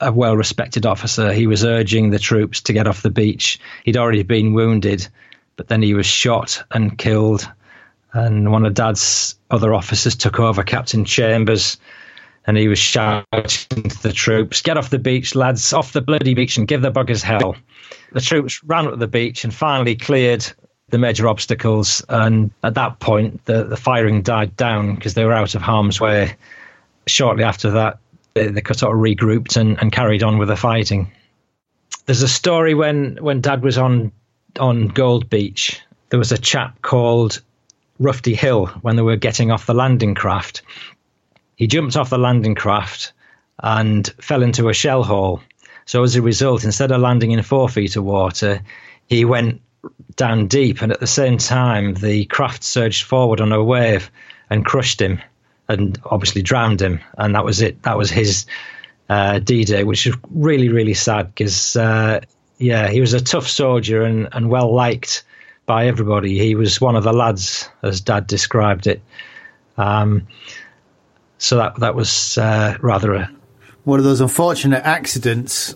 [0.00, 1.32] a well respected officer.
[1.32, 3.58] He was urging the troops to get off the beach.
[3.84, 5.08] He'd already been wounded,
[5.56, 7.48] but then he was shot and killed
[8.16, 11.76] and one of Dad's other officers took over, Captain Chambers,
[12.46, 15.72] and he was shouting to the troops, "Get off the beach, lads!
[15.72, 17.56] Off the bloody beach and give the buggers hell!"
[18.12, 20.46] The troops ran up the beach and finally cleared
[20.88, 22.04] the major obstacles.
[22.08, 26.00] And at that point, the, the firing died down because they were out of harm's
[26.00, 26.36] way.
[27.06, 27.98] Shortly after that,
[28.34, 31.10] they, they sort of regrouped and, and carried on with the fighting.
[32.06, 34.12] There's a story when when Dad was on
[34.60, 35.80] on Gold Beach.
[36.10, 37.42] There was a chap called
[37.98, 40.62] Rufty Hill when they were getting off the landing craft.
[41.56, 43.12] He jumped off the landing craft
[43.60, 45.40] and fell into a shell hole.
[45.86, 48.60] So as a result, instead of landing in four feet of water,
[49.06, 49.60] he went
[50.16, 54.10] down deep, and at the same time, the craft surged forward on a wave
[54.50, 55.20] and crushed him,
[55.68, 57.00] and obviously drowned him.
[57.18, 57.82] And that was it.
[57.82, 58.46] That was his
[59.08, 62.20] uh, D-Day, which is really, really sad because, uh,
[62.58, 65.24] yeah, he was a tough soldier and, and well liked
[65.66, 66.38] by everybody.
[66.38, 69.02] He was one of the lads, as Dad described it.
[69.76, 70.26] Um,
[71.38, 73.30] so that that was uh, rather a
[73.84, 75.74] one of those unfortunate accidents.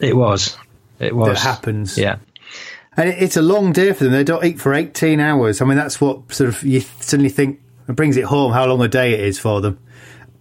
[0.00, 0.56] It was.
[0.98, 1.96] It was that happens.
[1.96, 2.16] Yeah.
[2.96, 4.12] And it's a long day for them.
[4.12, 5.60] They don't eat for 18 hours.
[5.60, 8.80] I mean, that's what sort of you suddenly think it brings it home how long
[8.82, 9.78] a day it is for them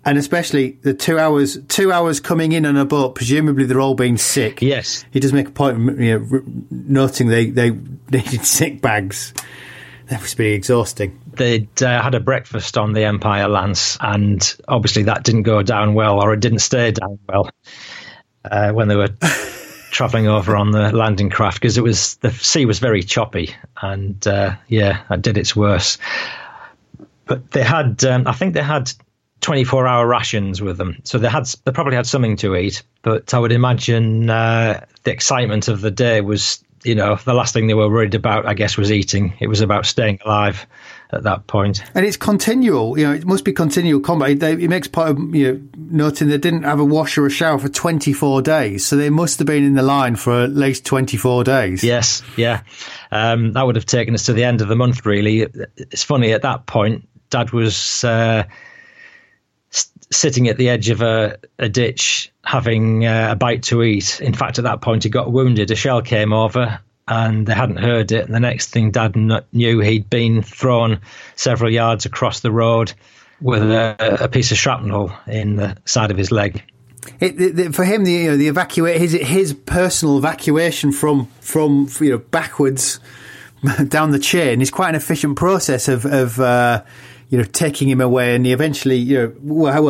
[0.06, 3.16] and especially the two hours two hours coming in on a boat.
[3.16, 4.62] Presumably, they're all being sick.
[4.62, 7.72] Yes, he does make a point, of, you know, noting they they
[8.12, 9.34] needed sick bags.
[10.08, 11.20] That must be exhausting.
[11.28, 15.94] They'd uh, had a breakfast on the Empire Lance, and obviously that didn't go down
[15.94, 17.50] well, or it didn't stay down well
[18.44, 19.08] uh, when they were
[19.94, 24.28] travelling over on the landing craft because it was the sea was very choppy, and
[24.28, 26.00] uh, yeah, that did its worst.
[27.26, 28.92] But they had, um, I think they had
[29.40, 30.98] 24 hour rations with them.
[31.04, 35.12] So they had they probably had something to eat, but I would imagine uh, the
[35.12, 38.56] excitement of the day was, you know, the last thing they were worried about, I
[38.56, 39.34] guess, was eating.
[39.40, 40.66] It was about staying alive
[41.14, 41.84] at that point.
[41.96, 44.40] And it's continual, you know, it must be continual combat.
[44.40, 47.30] They, it makes part of, you know, noting they didn't have a wash or a
[47.30, 48.86] shower for 24 days.
[48.86, 51.84] So they must have been in the line for at least 24 days.
[51.84, 52.62] Yes, yeah.
[53.12, 55.48] Um, that would have taken us to the end of the month, really.
[55.78, 58.04] It's funny, at that point, Dad was.
[58.04, 58.44] Uh,
[60.12, 64.22] sitting at the edge of a, a ditch having uh, a bite to eat.
[64.22, 65.72] In fact, at that point, he got wounded.
[65.72, 68.26] A shell came over and they hadn't heard it.
[68.26, 71.00] And the next thing Dad knew, he'd been thrown
[71.36, 72.94] several yards across the road
[73.42, 76.64] with a, a piece of shrapnel in the side of his leg.
[77.20, 81.90] It, it, for him, the you know, the evacuate his his personal evacuation from from
[82.00, 83.02] you know backwards
[83.90, 86.84] down the chain is quite an efficient process of of uh,
[87.34, 89.90] you know, taking him away, and he eventually, you know, well, how,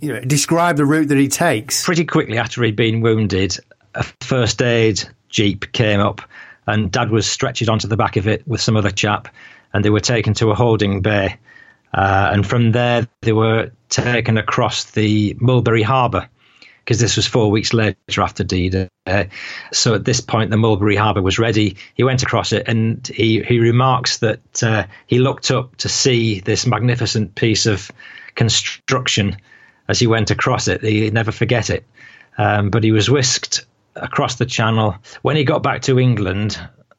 [0.00, 1.82] you know, describe the route that he takes.
[1.82, 3.56] Pretty quickly after he'd been wounded,
[3.94, 6.20] a first aid jeep came up,
[6.66, 9.28] and Dad was stretched onto the back of it with some other chap,
[9.72, 11.38] and they were taken to a holding bay.
[11.92, 16.28] Uh, and from there, they were taken across the Mulberry Harbour
[16.84, 19.28] because this was four weeks later after D Day.
[19.72, 21.76] So at this point, the Mulberry Harbour was ready.
[21.94, 26.40] He went across it and he, he remarks that uh, he looked up to see
[26.40, 27.90] this magnificent piece of
[28.34, 29.36] construction
[29.88, 30.82] as he went across it.
[30.82, 31.84] He never forget it.
[32.36, 33.64] Um, but he was whisked
[33.96, 34.96] across the channel.
[35.22, 36.58] When he got back to England,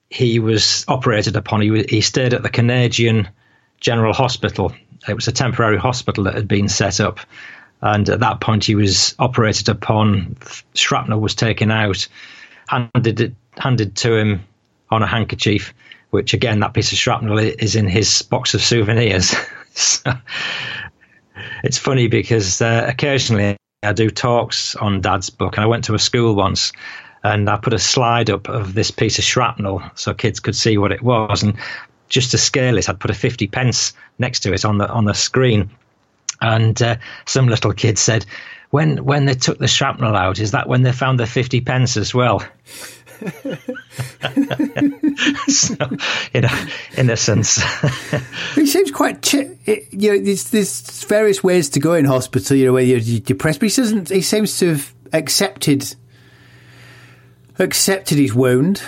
[0.09, 1.61] he was operated upon.
[1.61, 3.27] He, he stayed at the Canadian
[3.79, 4.73] General Hospital.
[5.07, 7.19] It was a temporary hospital that had been set up
[7.85, 10.37] and at that point, he was operated upon.
[10.73, 12.07] Shrapnel was taken out,
[12.67, 14.43] handed it, handed to him
[14.89, 15.73] on a handkerchief.
[16.09, 19.35] Which again, that piece of shrapnel is in his box of souvenirs.
[19.73, 20.13] so,
[21.63, 25.95] it's funny because uh, occasionally I do talks on Dad's book, and I went to
[25.95, 26.71] a school once,
[27.23, 30.77] and I put a slide up of this piece of shrapnel so kids could see
[30.77, 31.55] what it was, and
[32.09, 35.05] just to scale it, I'd put a fifty pence next to it on the on
[35.05, 35.69] the screen,
[36.41, 38.25] and uh, some little kid said,
[38.69, 41.97] "When when they took the shrapnel out, is that when they found the fifty pence
[41.97, 42.43] as well?"
[45.47, 45.75] so,
[46.33, 46.65] you know,
[46.97, 47.61] innocence.
[48.57, 52.57] it seems quite, chi- it, you know, there's, there's various ways to go in hospital.
[52.57, 54.09] You know, where you're depressed, but he doesn't.
[54.09, 55.95] He seems to have accepted
[57.57, 58.81] accepted his wound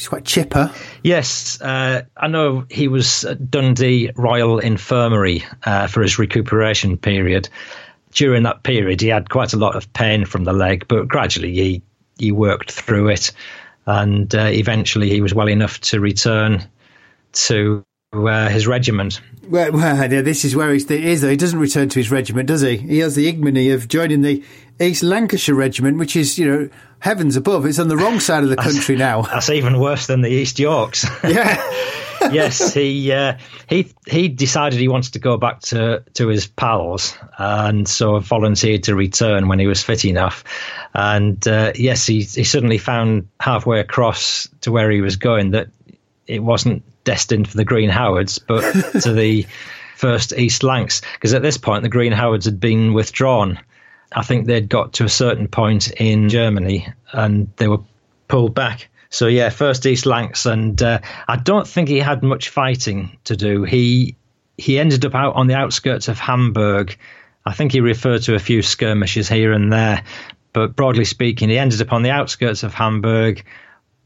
[0.00, 0.72] He's quite chipper.
[1.02, 7.50] Yes, uh, I know he was at Dundee Royal Infirmary uh, for his recuperation period.
[8.12, 11.52] During that period, he had quite a lot of pain from the leg, but gradually
[11.52, 11.82] he
[12.20, 13.32] he worked through it,
[13.86, 16.64] and uh, eventually he was well enough to return
[17.32, 19.20] to uh, his regiment.
[19.48, 21.20] Well, well, this is where he is.
[21.20, 22.76] Though he doesn't return to his regiment, does he?
[22.76, 24.44] He has the ignominy of joining the
[24.80, 26.68] East Lancashire Regiment, which is you know
[27.00, 27.66] heavens above.
[27.66, 29.22] It's on the wrong side of the country now.
[29.22, 31.06] That's even worse than the East Yorks.
[31.24, 31.62] Yeah.
[32.32, 37.16] yes, he uh, he he decided he wanted to go back to to his pals,
[37.38, 40.44] and so volunteered to return when he was fit enough.
[40.92, 45.68] And uh, yes, he he suddenly found halfway across to where he was going that
[46.26, 48.70] it wasn't destined for the Green Howards, but
[49.00, 49.46] to the
[49.96, 53.58] first East Lancs, because at this point the Green Howards had been withdrawn
[54.12, 57.80] I think they'd got to a certain point in Germany and they were
[58.28, 58.88] pulled back.
[59.10, 63.36] So yeah, first East Lancs, and uh, I don't think he had much fighting to
[63.36, 63.64] do.
[63.64, 64.16] He
[64.56, 66.96] he ended up out on the outskirts of Hamburg.
[67.44, 70.04] I think he referred to a few skirmishes here and there,
[70.52, 73.44] but broadly speaking, he ended up on the outskirts of Hamburg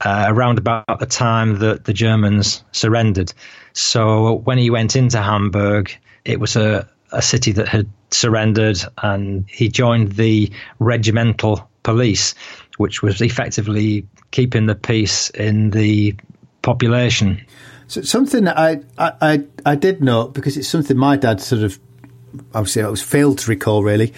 [0.01, 3.33] uh, around about the time that the Germans surrendered.
[3.73, 5.93] So when he went into Hamburg,
[6.25, 12.35] it was a, a city that had surrendered and he joined the regimental police,
[12.79, 16.15] which was effectively keeping the peace in the
[16.63, 17.45] population.
[17.87, 21.79] So something that I, I, I did note because it's something my dad sort of
[22.55, 24.13] obviously I was failed to recall really.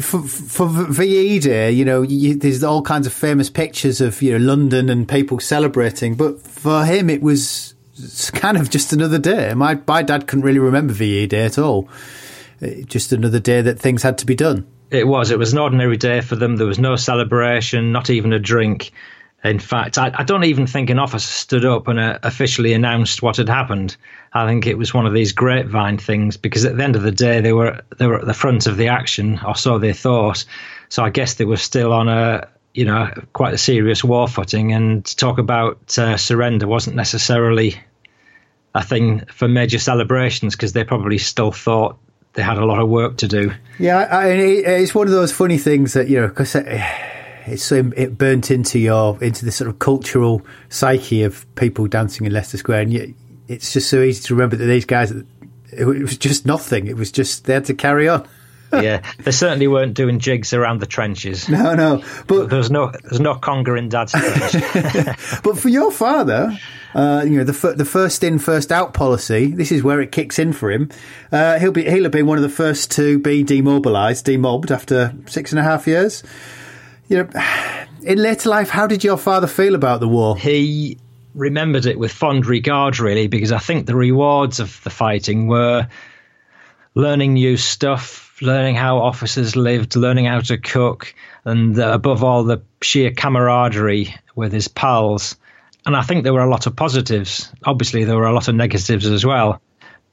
[0.00, 4.32] For, for VE Day, you know, you, there's all kinds of famous pictures of you
[4.32, 7.74] know London and people celebrating, but for him it was
[8.32, 9.54] kind of just another day.
[9.54, 11.88] My my dad couldn't really remember VE Day at all.
[12.62, 14.66] Uh, just another day that things had to be done.
[14.90, 15.30] It was.
[15.30, 16.56] It was an ordinary day for them.
[16.56, 18.90] There was no celebration, not even a drink.
[19.44, 23.22] In fact, I, I don't even think an officer stood up and uh, officially announced
[23.22, 23.96] what had happened.
[24.32, 27.12] I think it was one of these grapevine things because at the end of the
[27.12, 30.44] day, they were they were at the front of the action, or so they thought.
[30.88, 34.72] So I guess they were still on a you know quite a serious war footing,
[34.72, 37.76] and to talk about uh, surrender wasn't necessarily
[38.74, 41.98] a thing for major celebrations because they probably still thought
[42.38, 43.52] they had a lot of work to do.
[43.80, 48.52] Yeah, I, it's one of those funny things that you know because it's it burnt
[48.52, 52.92] into your into the sort of cultural psyche of people dancing in Leicester Square, and
[52.92, 53.08] yet
[53.48, 55.12] it's just so easy to remember that these guys
[55.72, 56.86] it was just nothing.
[56.86, 58.28] It was just they had to carry on.
[58.72, 61.48] yeah, they certainly weren't doing jigs around the trenches.
[61.48, 65.42] No, no, but there's no there's no conga in Dad's trench.
[65.42, 66.56] but for your father,
[66.94, 69.46] uh, you know the the first in first out policy.
[69.46, 70.90] This is where it kicks in for him.
[71.30, 75.14] Uh, he'll be he'll have been one of the first to be demobilised, demobbed after
[75.26, 76.22] six and a half years.
[77.08, 77.30] You know,
[78.02, 80.36] in later life, how did your father feel about the war?
[80.36, 80.98] He
[81.34, 85.88] remembered it with fond regard, really, because I think the rewards of the fighting were
[86.94, 91.14] learning new stuff learning how officers lived, learning how to cook,
[91.44, 95.36] and uh, above all, the sheer camaraderie with his pals.
[95.88, 97.50] And I think there were a lot of positives.
[97.64, 99.62] Obviously, there were a lot of negatives as well.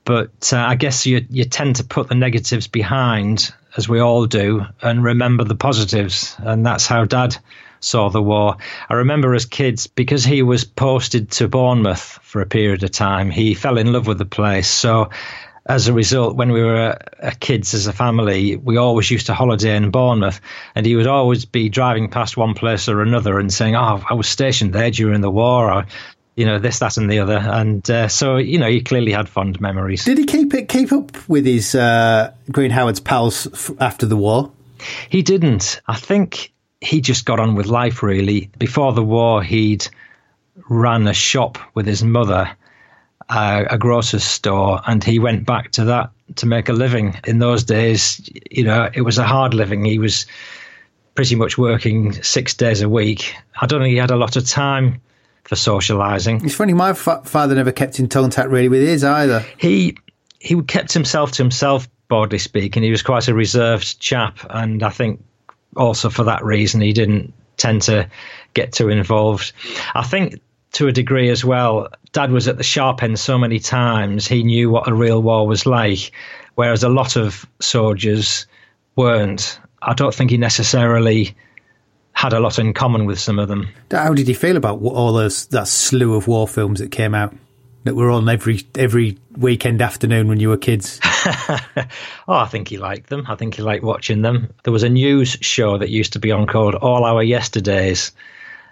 [0.06, 4.26] But uh, I guess you you tend to put the negatives behind, as we all
[4.26, 6.34] do, and remember the positives.
[6.40, 7.36] And that's how Dad
[7.82, 8.56] saw the war.
[8.90, 13.30] I remember as kids, because he was posted to Bournemouth for a period of time,
[13.30, 14.70] he fell in love with the place.
[14.70, 15.10] So
[15.68, 19.34] as a result, when we were uh, kids as a family, we always used to
[19.34, 20.40] holiday in Bournemouth,
[20.76, 24.14] and he would always be driving past one place or another and saying, "Oh, I
[24.14, 25.86] was stationed there during the war," or
[26.36, 27.38] you know this, that, and the other.
[27.38, 30.06] And uh, so, you know, he clearly had fond memories.
[30.06, 34.18] Did he keep it keep up with his uh, Green Howard's pals f- after the
[34.18, 34.52] war?
[35.10, 35.82] He didn't.
[35.88, 38.04] I think he just got on with life.
[38.04, 39.88] Really, before the war, he'd
[40.70, 42.56] ran a shop with his mother
[43.30, 47.20] a, a grocer's store, and he went back to that to make a living.
[47.26, 49.86] In those days, you know, it was a hard living.
[49.86, 50.26] He was
[51.16, 53.36] pretty much working six days a week.
[53.62, 55.02] I don't think he had a lot of time
[55.46, 56.44] for socialising.
[56.44, 59.46] It's funny, my fa- father never kept in contact really with his either.
[59.58, 59.98] He
[60.40, 62.84] he kept himself to himself, broadly speaking.
[62.84, 65.24] He was quite a reserved chap, and I think
[65.76, 68.10] also for that reason he didn't tend to
[68.54, 69.54] get too involved.
[69.94, 70.42] I think
[70.76, 74.44] to a degree as well, Dad was at the sharp end so many times, he
[74.44, 76.12] knew what a real war was like,
[76.56, 78.46] whereas a lot of soldiers
[78.98, 79.58] weren't.
[79.82, 81.34] I don't think he necessarily
[82.12, 83.70] had a lot in common with some of them.
[83.90, 87.34] How did you feel about all those that slew of war films that came out
[87.86, 91.00] that were on every every weekend afternoon when you were kids?
[91.06, 91.86] oh,
[92.28, 93.26] I think he liked them.
[93.30, 94.54] I think he liked watching them.
[94.64, 98.12] There was a news show that used to be on called All Our Yesterdays,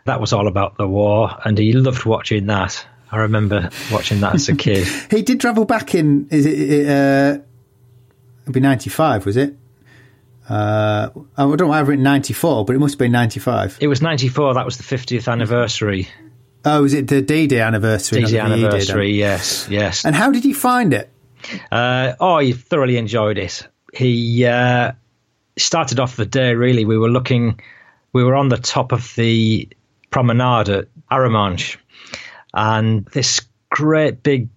[0.05, 2.85] that was all about the war, and he loved watching that.
[3.11, 4.87] I remember watching that as a kid.
[5.11, 6.27] he did travel back in.
[6.31, 6.87] Is it?
[6.89, 7.39] Uh,
[8.43, 9.55] it'd be ninety five, was it?
[10.49, 11.71] Uh, I don't know.
[11.71, 13.77] I've written ninety four, but it must have been ninety five.
[13.79, 14.53] It was ninety four.
[14.53, 16.07] That was the fiftieth anniversary.
[16.65, 18.23] Oh, was it the D Day anniversary?
[18.23, 19.11] D Day anniversary.
[19.13, 20.05] Yes, yes.
[20.05, 21.09] And how did you find it?
[21.71, 23.67] Uh, oh, he thoroughly enjoyed it.
[23.93, 24.93] He uh,
[25.57, 26.55] started off the day.
[26.55, 27.59] Really, we were looking.
[28.11, 29.67] We were on the top of the
[30.13, 31.77] promenade at Arromanches,
[32.53, 34.47] and this great big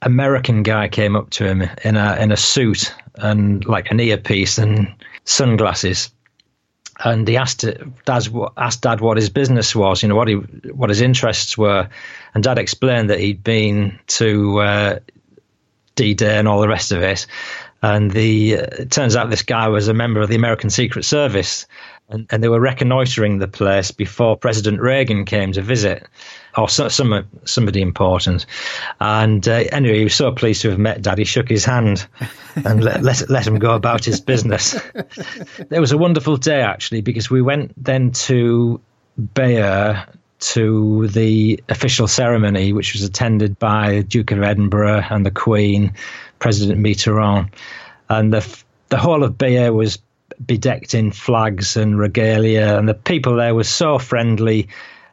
[0.00, 4.58] American guy came up to him in a in a suit and like an earpiece
[4.58, 4.88] and
[5.24, 6.10] sunglasses,
[7.04, 7.64] and he asked
[8.06, 11.88] Dad asked Dad what his business was, you know what he what his interests were,
[12.34, 14.98] and Dad explained that he'd been to uh,
[15.94, 17.26] D-Day and all the rest of it,
[17.82, 21.04] and the uh, it turns out this guy was a member of the American Secret
[21.04, 21.66] Service,
[22.12, 26.06] and, and they were reconnoitering the place before President Reagan came to visit,
[26.56, 28.44] or so, some, somebody important.
[29.00, 31.16] And uh, anyway, he was so pleased to have met Dad.
[31.16, 32.06] He shook his hand
[32.64, 34.78] and let, let, let him go about his business.
[34.94, 38.78] it was a wonderful day, actually, because we went then to
[39.16, 39.96] Bayeux
[40.40, 45.94] to the official ceremony, which was attended by the Duke of Edinburgh and the Queen,
[46.40, 47.50] President Mitterrand.
[48.10, 49.98] And the, the whole of Bayeux was
[50.46, 54.68] bedecked in flags and regalia, and the people there were so friendly,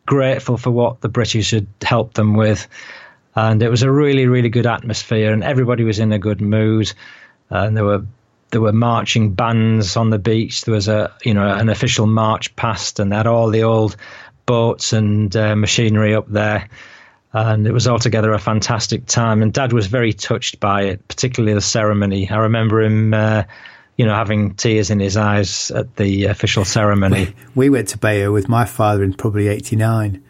[0.06, 2.68] grateful for what the British had helped them with.
[3.36, 6.92] And it was a really, really good atmosphere, and everybody was in a good mood.
[7.50, 8.06] And there were
[8.52, 10.64] there were marching bands on the beach.
[10.64, 13.96] There was a you know an official march past, and they had all the old
[14.46, 16.68] boats and uh, machinery up there.
[17.32, 19.44] And it was altogether a fantastic time.
[19.44, 22.28] And Dad was very touched by it, particularly the ceremony.
[22.28, 23.44] I remember him uh,
[24.00, 27.36] you know, having tears in his eyes at the official ceremony.
[27.54, 30.24] We went to Bayeux with my father in probably '89,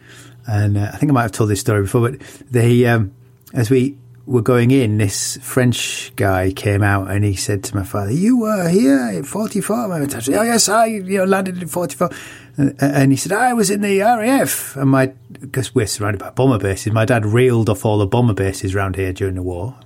[0.48, 2.10] and uh, I think I might have told this story before.
[2.10, 3.12] But they, um,
[3.54, 3.96] as we
[4.26, 8.40] were going in, this French guy came out and he said to my father, "You
[8.40, 12.10] were here in '44." My dad said, "Oh yes, I you know landed in '44."
[12.56, 14.76] And he said, I was in the RAF.
[14.76, 18.34] And my, because we're surrounded by bomber bases, my dad reeled off all the bomber
[18.34, 19.76] bases around here during the war.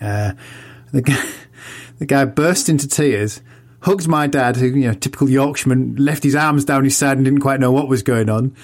[0.00, 0.34] Uh,
[0.92, 1.02] the
[2.00, 3.40] the guy burst into tears,
[3.82, 7.24] hugged my dad, who, you know, typical Yorkshireman, left his arms down his side and
[7.24, 8.56] didn't quite know what was going on.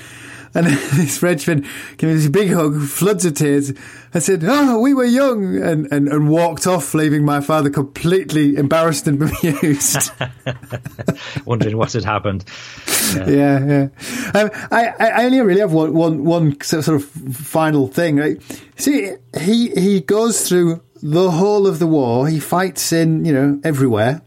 [0.55, 1.67] And this Frenchman
[1.99, 3.75] gave me this big hug, floods of tears.
[4.15, 8.57] I said, Oh, we were young, and, and, and walked off, leaving my father completely
[8.57, 10.11] embarrassed and bemused.
[11.45, 12.47] Wondering what had happened.
[13.15, 13.65] Yeah, yeah.
[13.67, 13.89] yeah.
[14.35, 18.17] Um, I, I only really have one, one, one sort of final thing.
[18.17, 18.41] Right?
[18.77, 22.29] See, he, he goes through the whole of the war.
[22.29, 24.23] He fights in, you know, everywhere.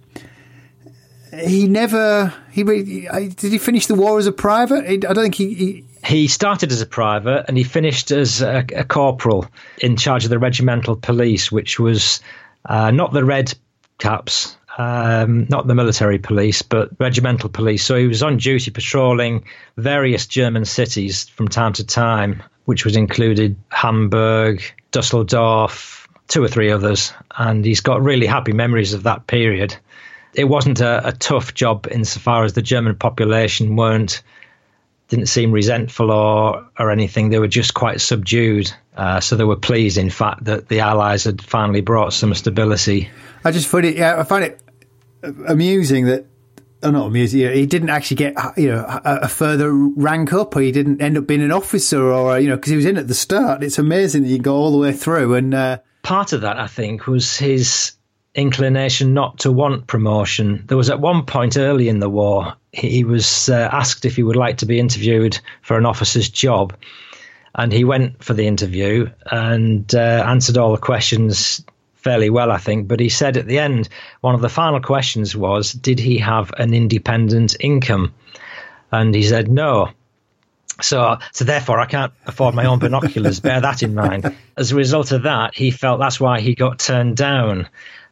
[1.34, 2.34] He never.
[2.51, 4.86] He did he finish the war as a private?
[4.88, 8.65] I don't think he, he he started as a private and he finished as a,
[8.76, 9.45] a, corporal
[9.80, 12.22] in charge of the regimental police, which was
[12.65, 13.53] uh, not the red
[13.97, 17.84] caps, um, not the military police, but regimental police.
[17.84, 19.43] So he was on duty patrolling
[19.78, 25.99] various German cities from time to time, which was included Hamburg, Dusseldorf,
[26.30, 29.76] two or three others, and he's got really happy memories of that period.
[30.34, 34.24] It wasn't a, a tough job insofar as the German population weren't
[35.10, 37.30] didn't seem resentful or or anything.
[37.30, 38.72] They were just quite subdued.
[38.96, 43.10] Uh, so they were pleased, in fact, that the Allies had finally brought some stability.
[43.44, 44.62] I just find it, yeah, I find it
[45.48, 46.26] amusing that
[46.84, 47.52] oh, not amusing.
[47.52, 51.18] He didn't actually get you know a, a, further rank up, or he didn't end
[51.18, 53.64] up being an officer, or you know because he was in at the start.
[53.64, 55.34] It's amazing that you go all the way through.
[55.34, 57.93] And uh, part of that, I think, was his
[58.36, 60.64] inclination not to want promotion.
[60.68, 64.24] There was at one point early in the war, he was uh, asked if he
[64.24, 66.76] would like to be interviewed for an officer's job.
[67.56, 71.64] And he went for the interview and uh, answered all the questions
[71.95, 72.88] fairly well, I think.
[72.88, 73.89] But he said at the end,
[74.22, 78.14] one of the final questions was, Did he have an independent income?
[78.91, 79.89] And he said, No.
[80.82, 83.40] So, so therefore, I can't afford my own binoculars.
[83.40, 84.36] Bear that in mind.
[84.58, 87.68] As a result of that, he felt that's why he got turned down.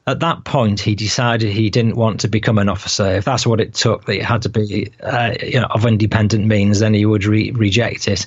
[0.05, 3.17] At that point, he decided he didn't want to become an officer.
[3.17, 6.45] If that's what it took, that it had to be, uh, you know, of independent
[6.45, 8.25] means, then he would re- reject it.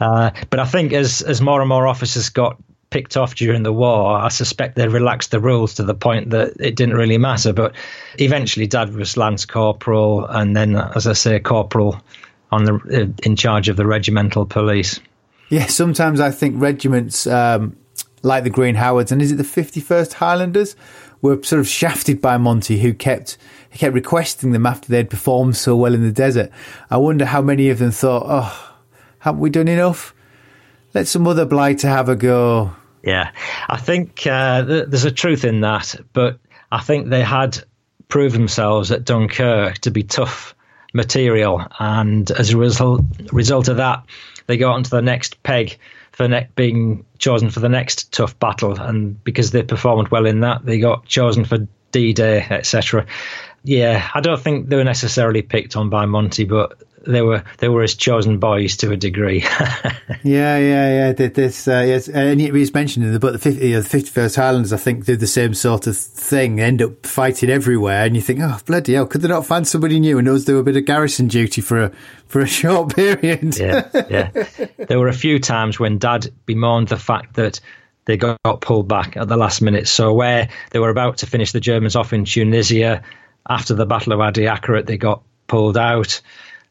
[0.00, 2.56] Uh, but I think as as more and more officers got
[2.90, 6.54] picked off during the war, I suspect they relaxed the rules to the point that
[6.58, 7.52] it didn't really matter.
[7.52, 7.76] But
[8.18, 12.02] eventually, Dad was lance corporal, and then, as I say, corporal
[12.50, 15.00] on the uh, in charge of the regimental police.
[15.48, 17.76] Yeah, sometimes I think regiments um,
[18.22, 20.76] like the Green Howards, and is it the 51st Highlanders,
[21.22, 23.36] were sort of shafted by Monty, who kept
[23.68, 26.50] he kept requesting them after they'd performed so well in the desert.
[26.90, 28.76] I wonder how many of them thought, "Oh,
[29.20, 30.14] haven't we done enough?
[30.94, 33.30] Let some other blighter have a go." Yeah,
[33.68, 36.38] I think uh, th- there's a truth in that, but
[36.70, 37.58] I think they had
[38.08, 40.54] proved themselves at Dunkirk to be tough
[40.92, 44.04] material, and as a result, result of that,
[44.46, 45.78] they got onto the next peg
[46.12, 50.40] for ne- being chosen for the next tough battle, and because they performed well in
[50.40, 53.06] that, they got chosen for D-Day, etc.
[53.64, 57.68] Yeah, I don't think they were necessarily picked on by Monty, but they were they
[57.68, 59.40] were his chosen boys to a degree.
[60.22, 61.12] yeah, yeah, yeah.
[61.12, 63.32] This, uh, yes, and it was mentioned in the book.
[63.32, 66.60] The fifty, you know, the fifty-first Highlanders, I think, did the same sort of thing.
[66.60, 69.98] End up fighting everywhere, and you think, oh bloody hell, could they not find somebody
[70.00, 71.92] new and knows do a bit of garrison duty for a
[72.26, 73.58] for a short period?
[73.58, 74.30] yeah, yeah.
[74.76, 77.60] There were a few times when Dad bemoaned the fact that
[78.06, 79.86] they got, pulled back at the last minute.
[79.86, 83.02] So where they were about to finish the Germans off in Tunisia
[83.48, 86.20] after the Battle of Wadi Akarit, they got pulled out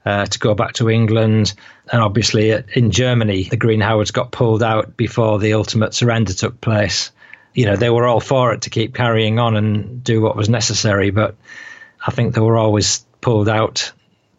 [0.09, 1.53] uh, to go back to England.
[1.91, 6.33] And obviously, uh, in Germany, the Green Howards got pulled out before the ultimate surrender
[6.33, 7.11] took place.
[7.53, 10.49] You know, they were all for it to keep carrying on and do what was
[10.49, 11.35] necessary, but
[12.05, 13.91] I think they were always pulled out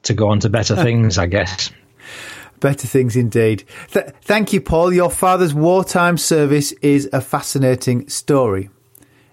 [0.04, 1.70] to go on to better things, I guess.
[2.58, 3.64] Better things indeed.
[3.92, 4.92] Th- thank you, Paul.
[4.92, 8.70] Your father's wartime service is a fascinating story.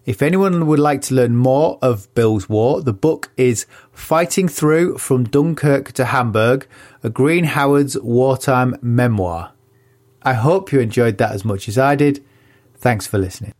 [0.07, 4.99] If anyone would like to learn more of Bill's War, the book is Fighting Through
[4.99, 6.65] from Dunkirk to Hamburg,
[7.03, 9.51] a Green Howard's wartime memoir.
[10.21, 12.23] I hope you enjoyed that as much as I did.
[12.77, 13.53] Thanks for listening.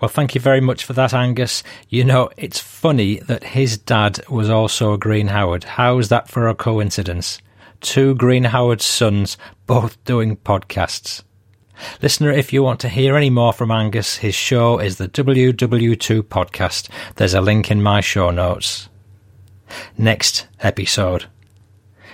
[0.00, 1.64] Well, thank you very much for that, Angus.
[1.88, 5.64] You know, it's funny that his dad was also a Green Howard.
[5.64, 7.40] How's that for a coincidence?
[7.80, 9.36] Two Green Howard sons
[9.66, 11.24] both doing podcasts.
[12.00, 16.22] Listener, if you want to hear any more from Angus, his show is the WW2
[16.22, 16.88] podcast.
[17.16, 18.88] There's a link in my show notes.
[19.96, 21.26] Next episode.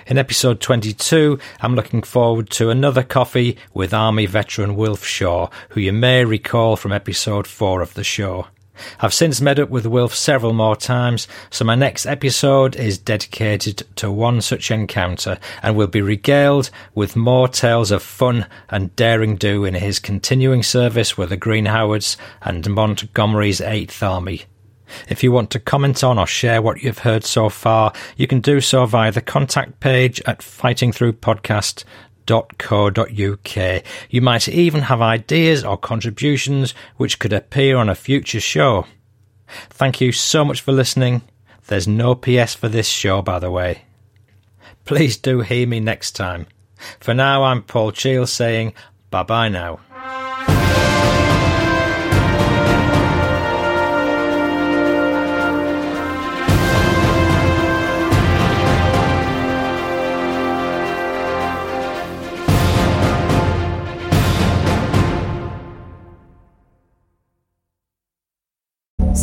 [0.07, 5.81] In episode 22, I'm looking forward to another coffee with Army veteran Wilf Shaw, who
[5.81, 8.47] you may recall from episode 4 of the show.
[9.01, 13.83] I've since met up with Wilf several more times, so my next episode is dedicated
[13.97, 19.37] to one such encounter and will be regaled with more tales of fun and daring
[19.37, 24.45] do in his continuing service with the Green Howards and Montgomery's 8th Army.
[25.09, 28.41] If you want to comment on or share what you've heard so far, you can
[28.41, 31.85] do so via the contact page at fightingthroughpodcast
[32.29, 33.83] www.co.uk.
[34.11, 38.87] You might even have ideas or contributions which could appear on a future show.
[39.71, 41.23] Thank you so much for listening.
[41.67, 43.83] There's no PS for this show, by the way.
[44.85, 46.47] Please do hear me next time.
[47.01, 48.75] For now, I'm Paul Cheall saying
[49.11, 49.81] bye bye now.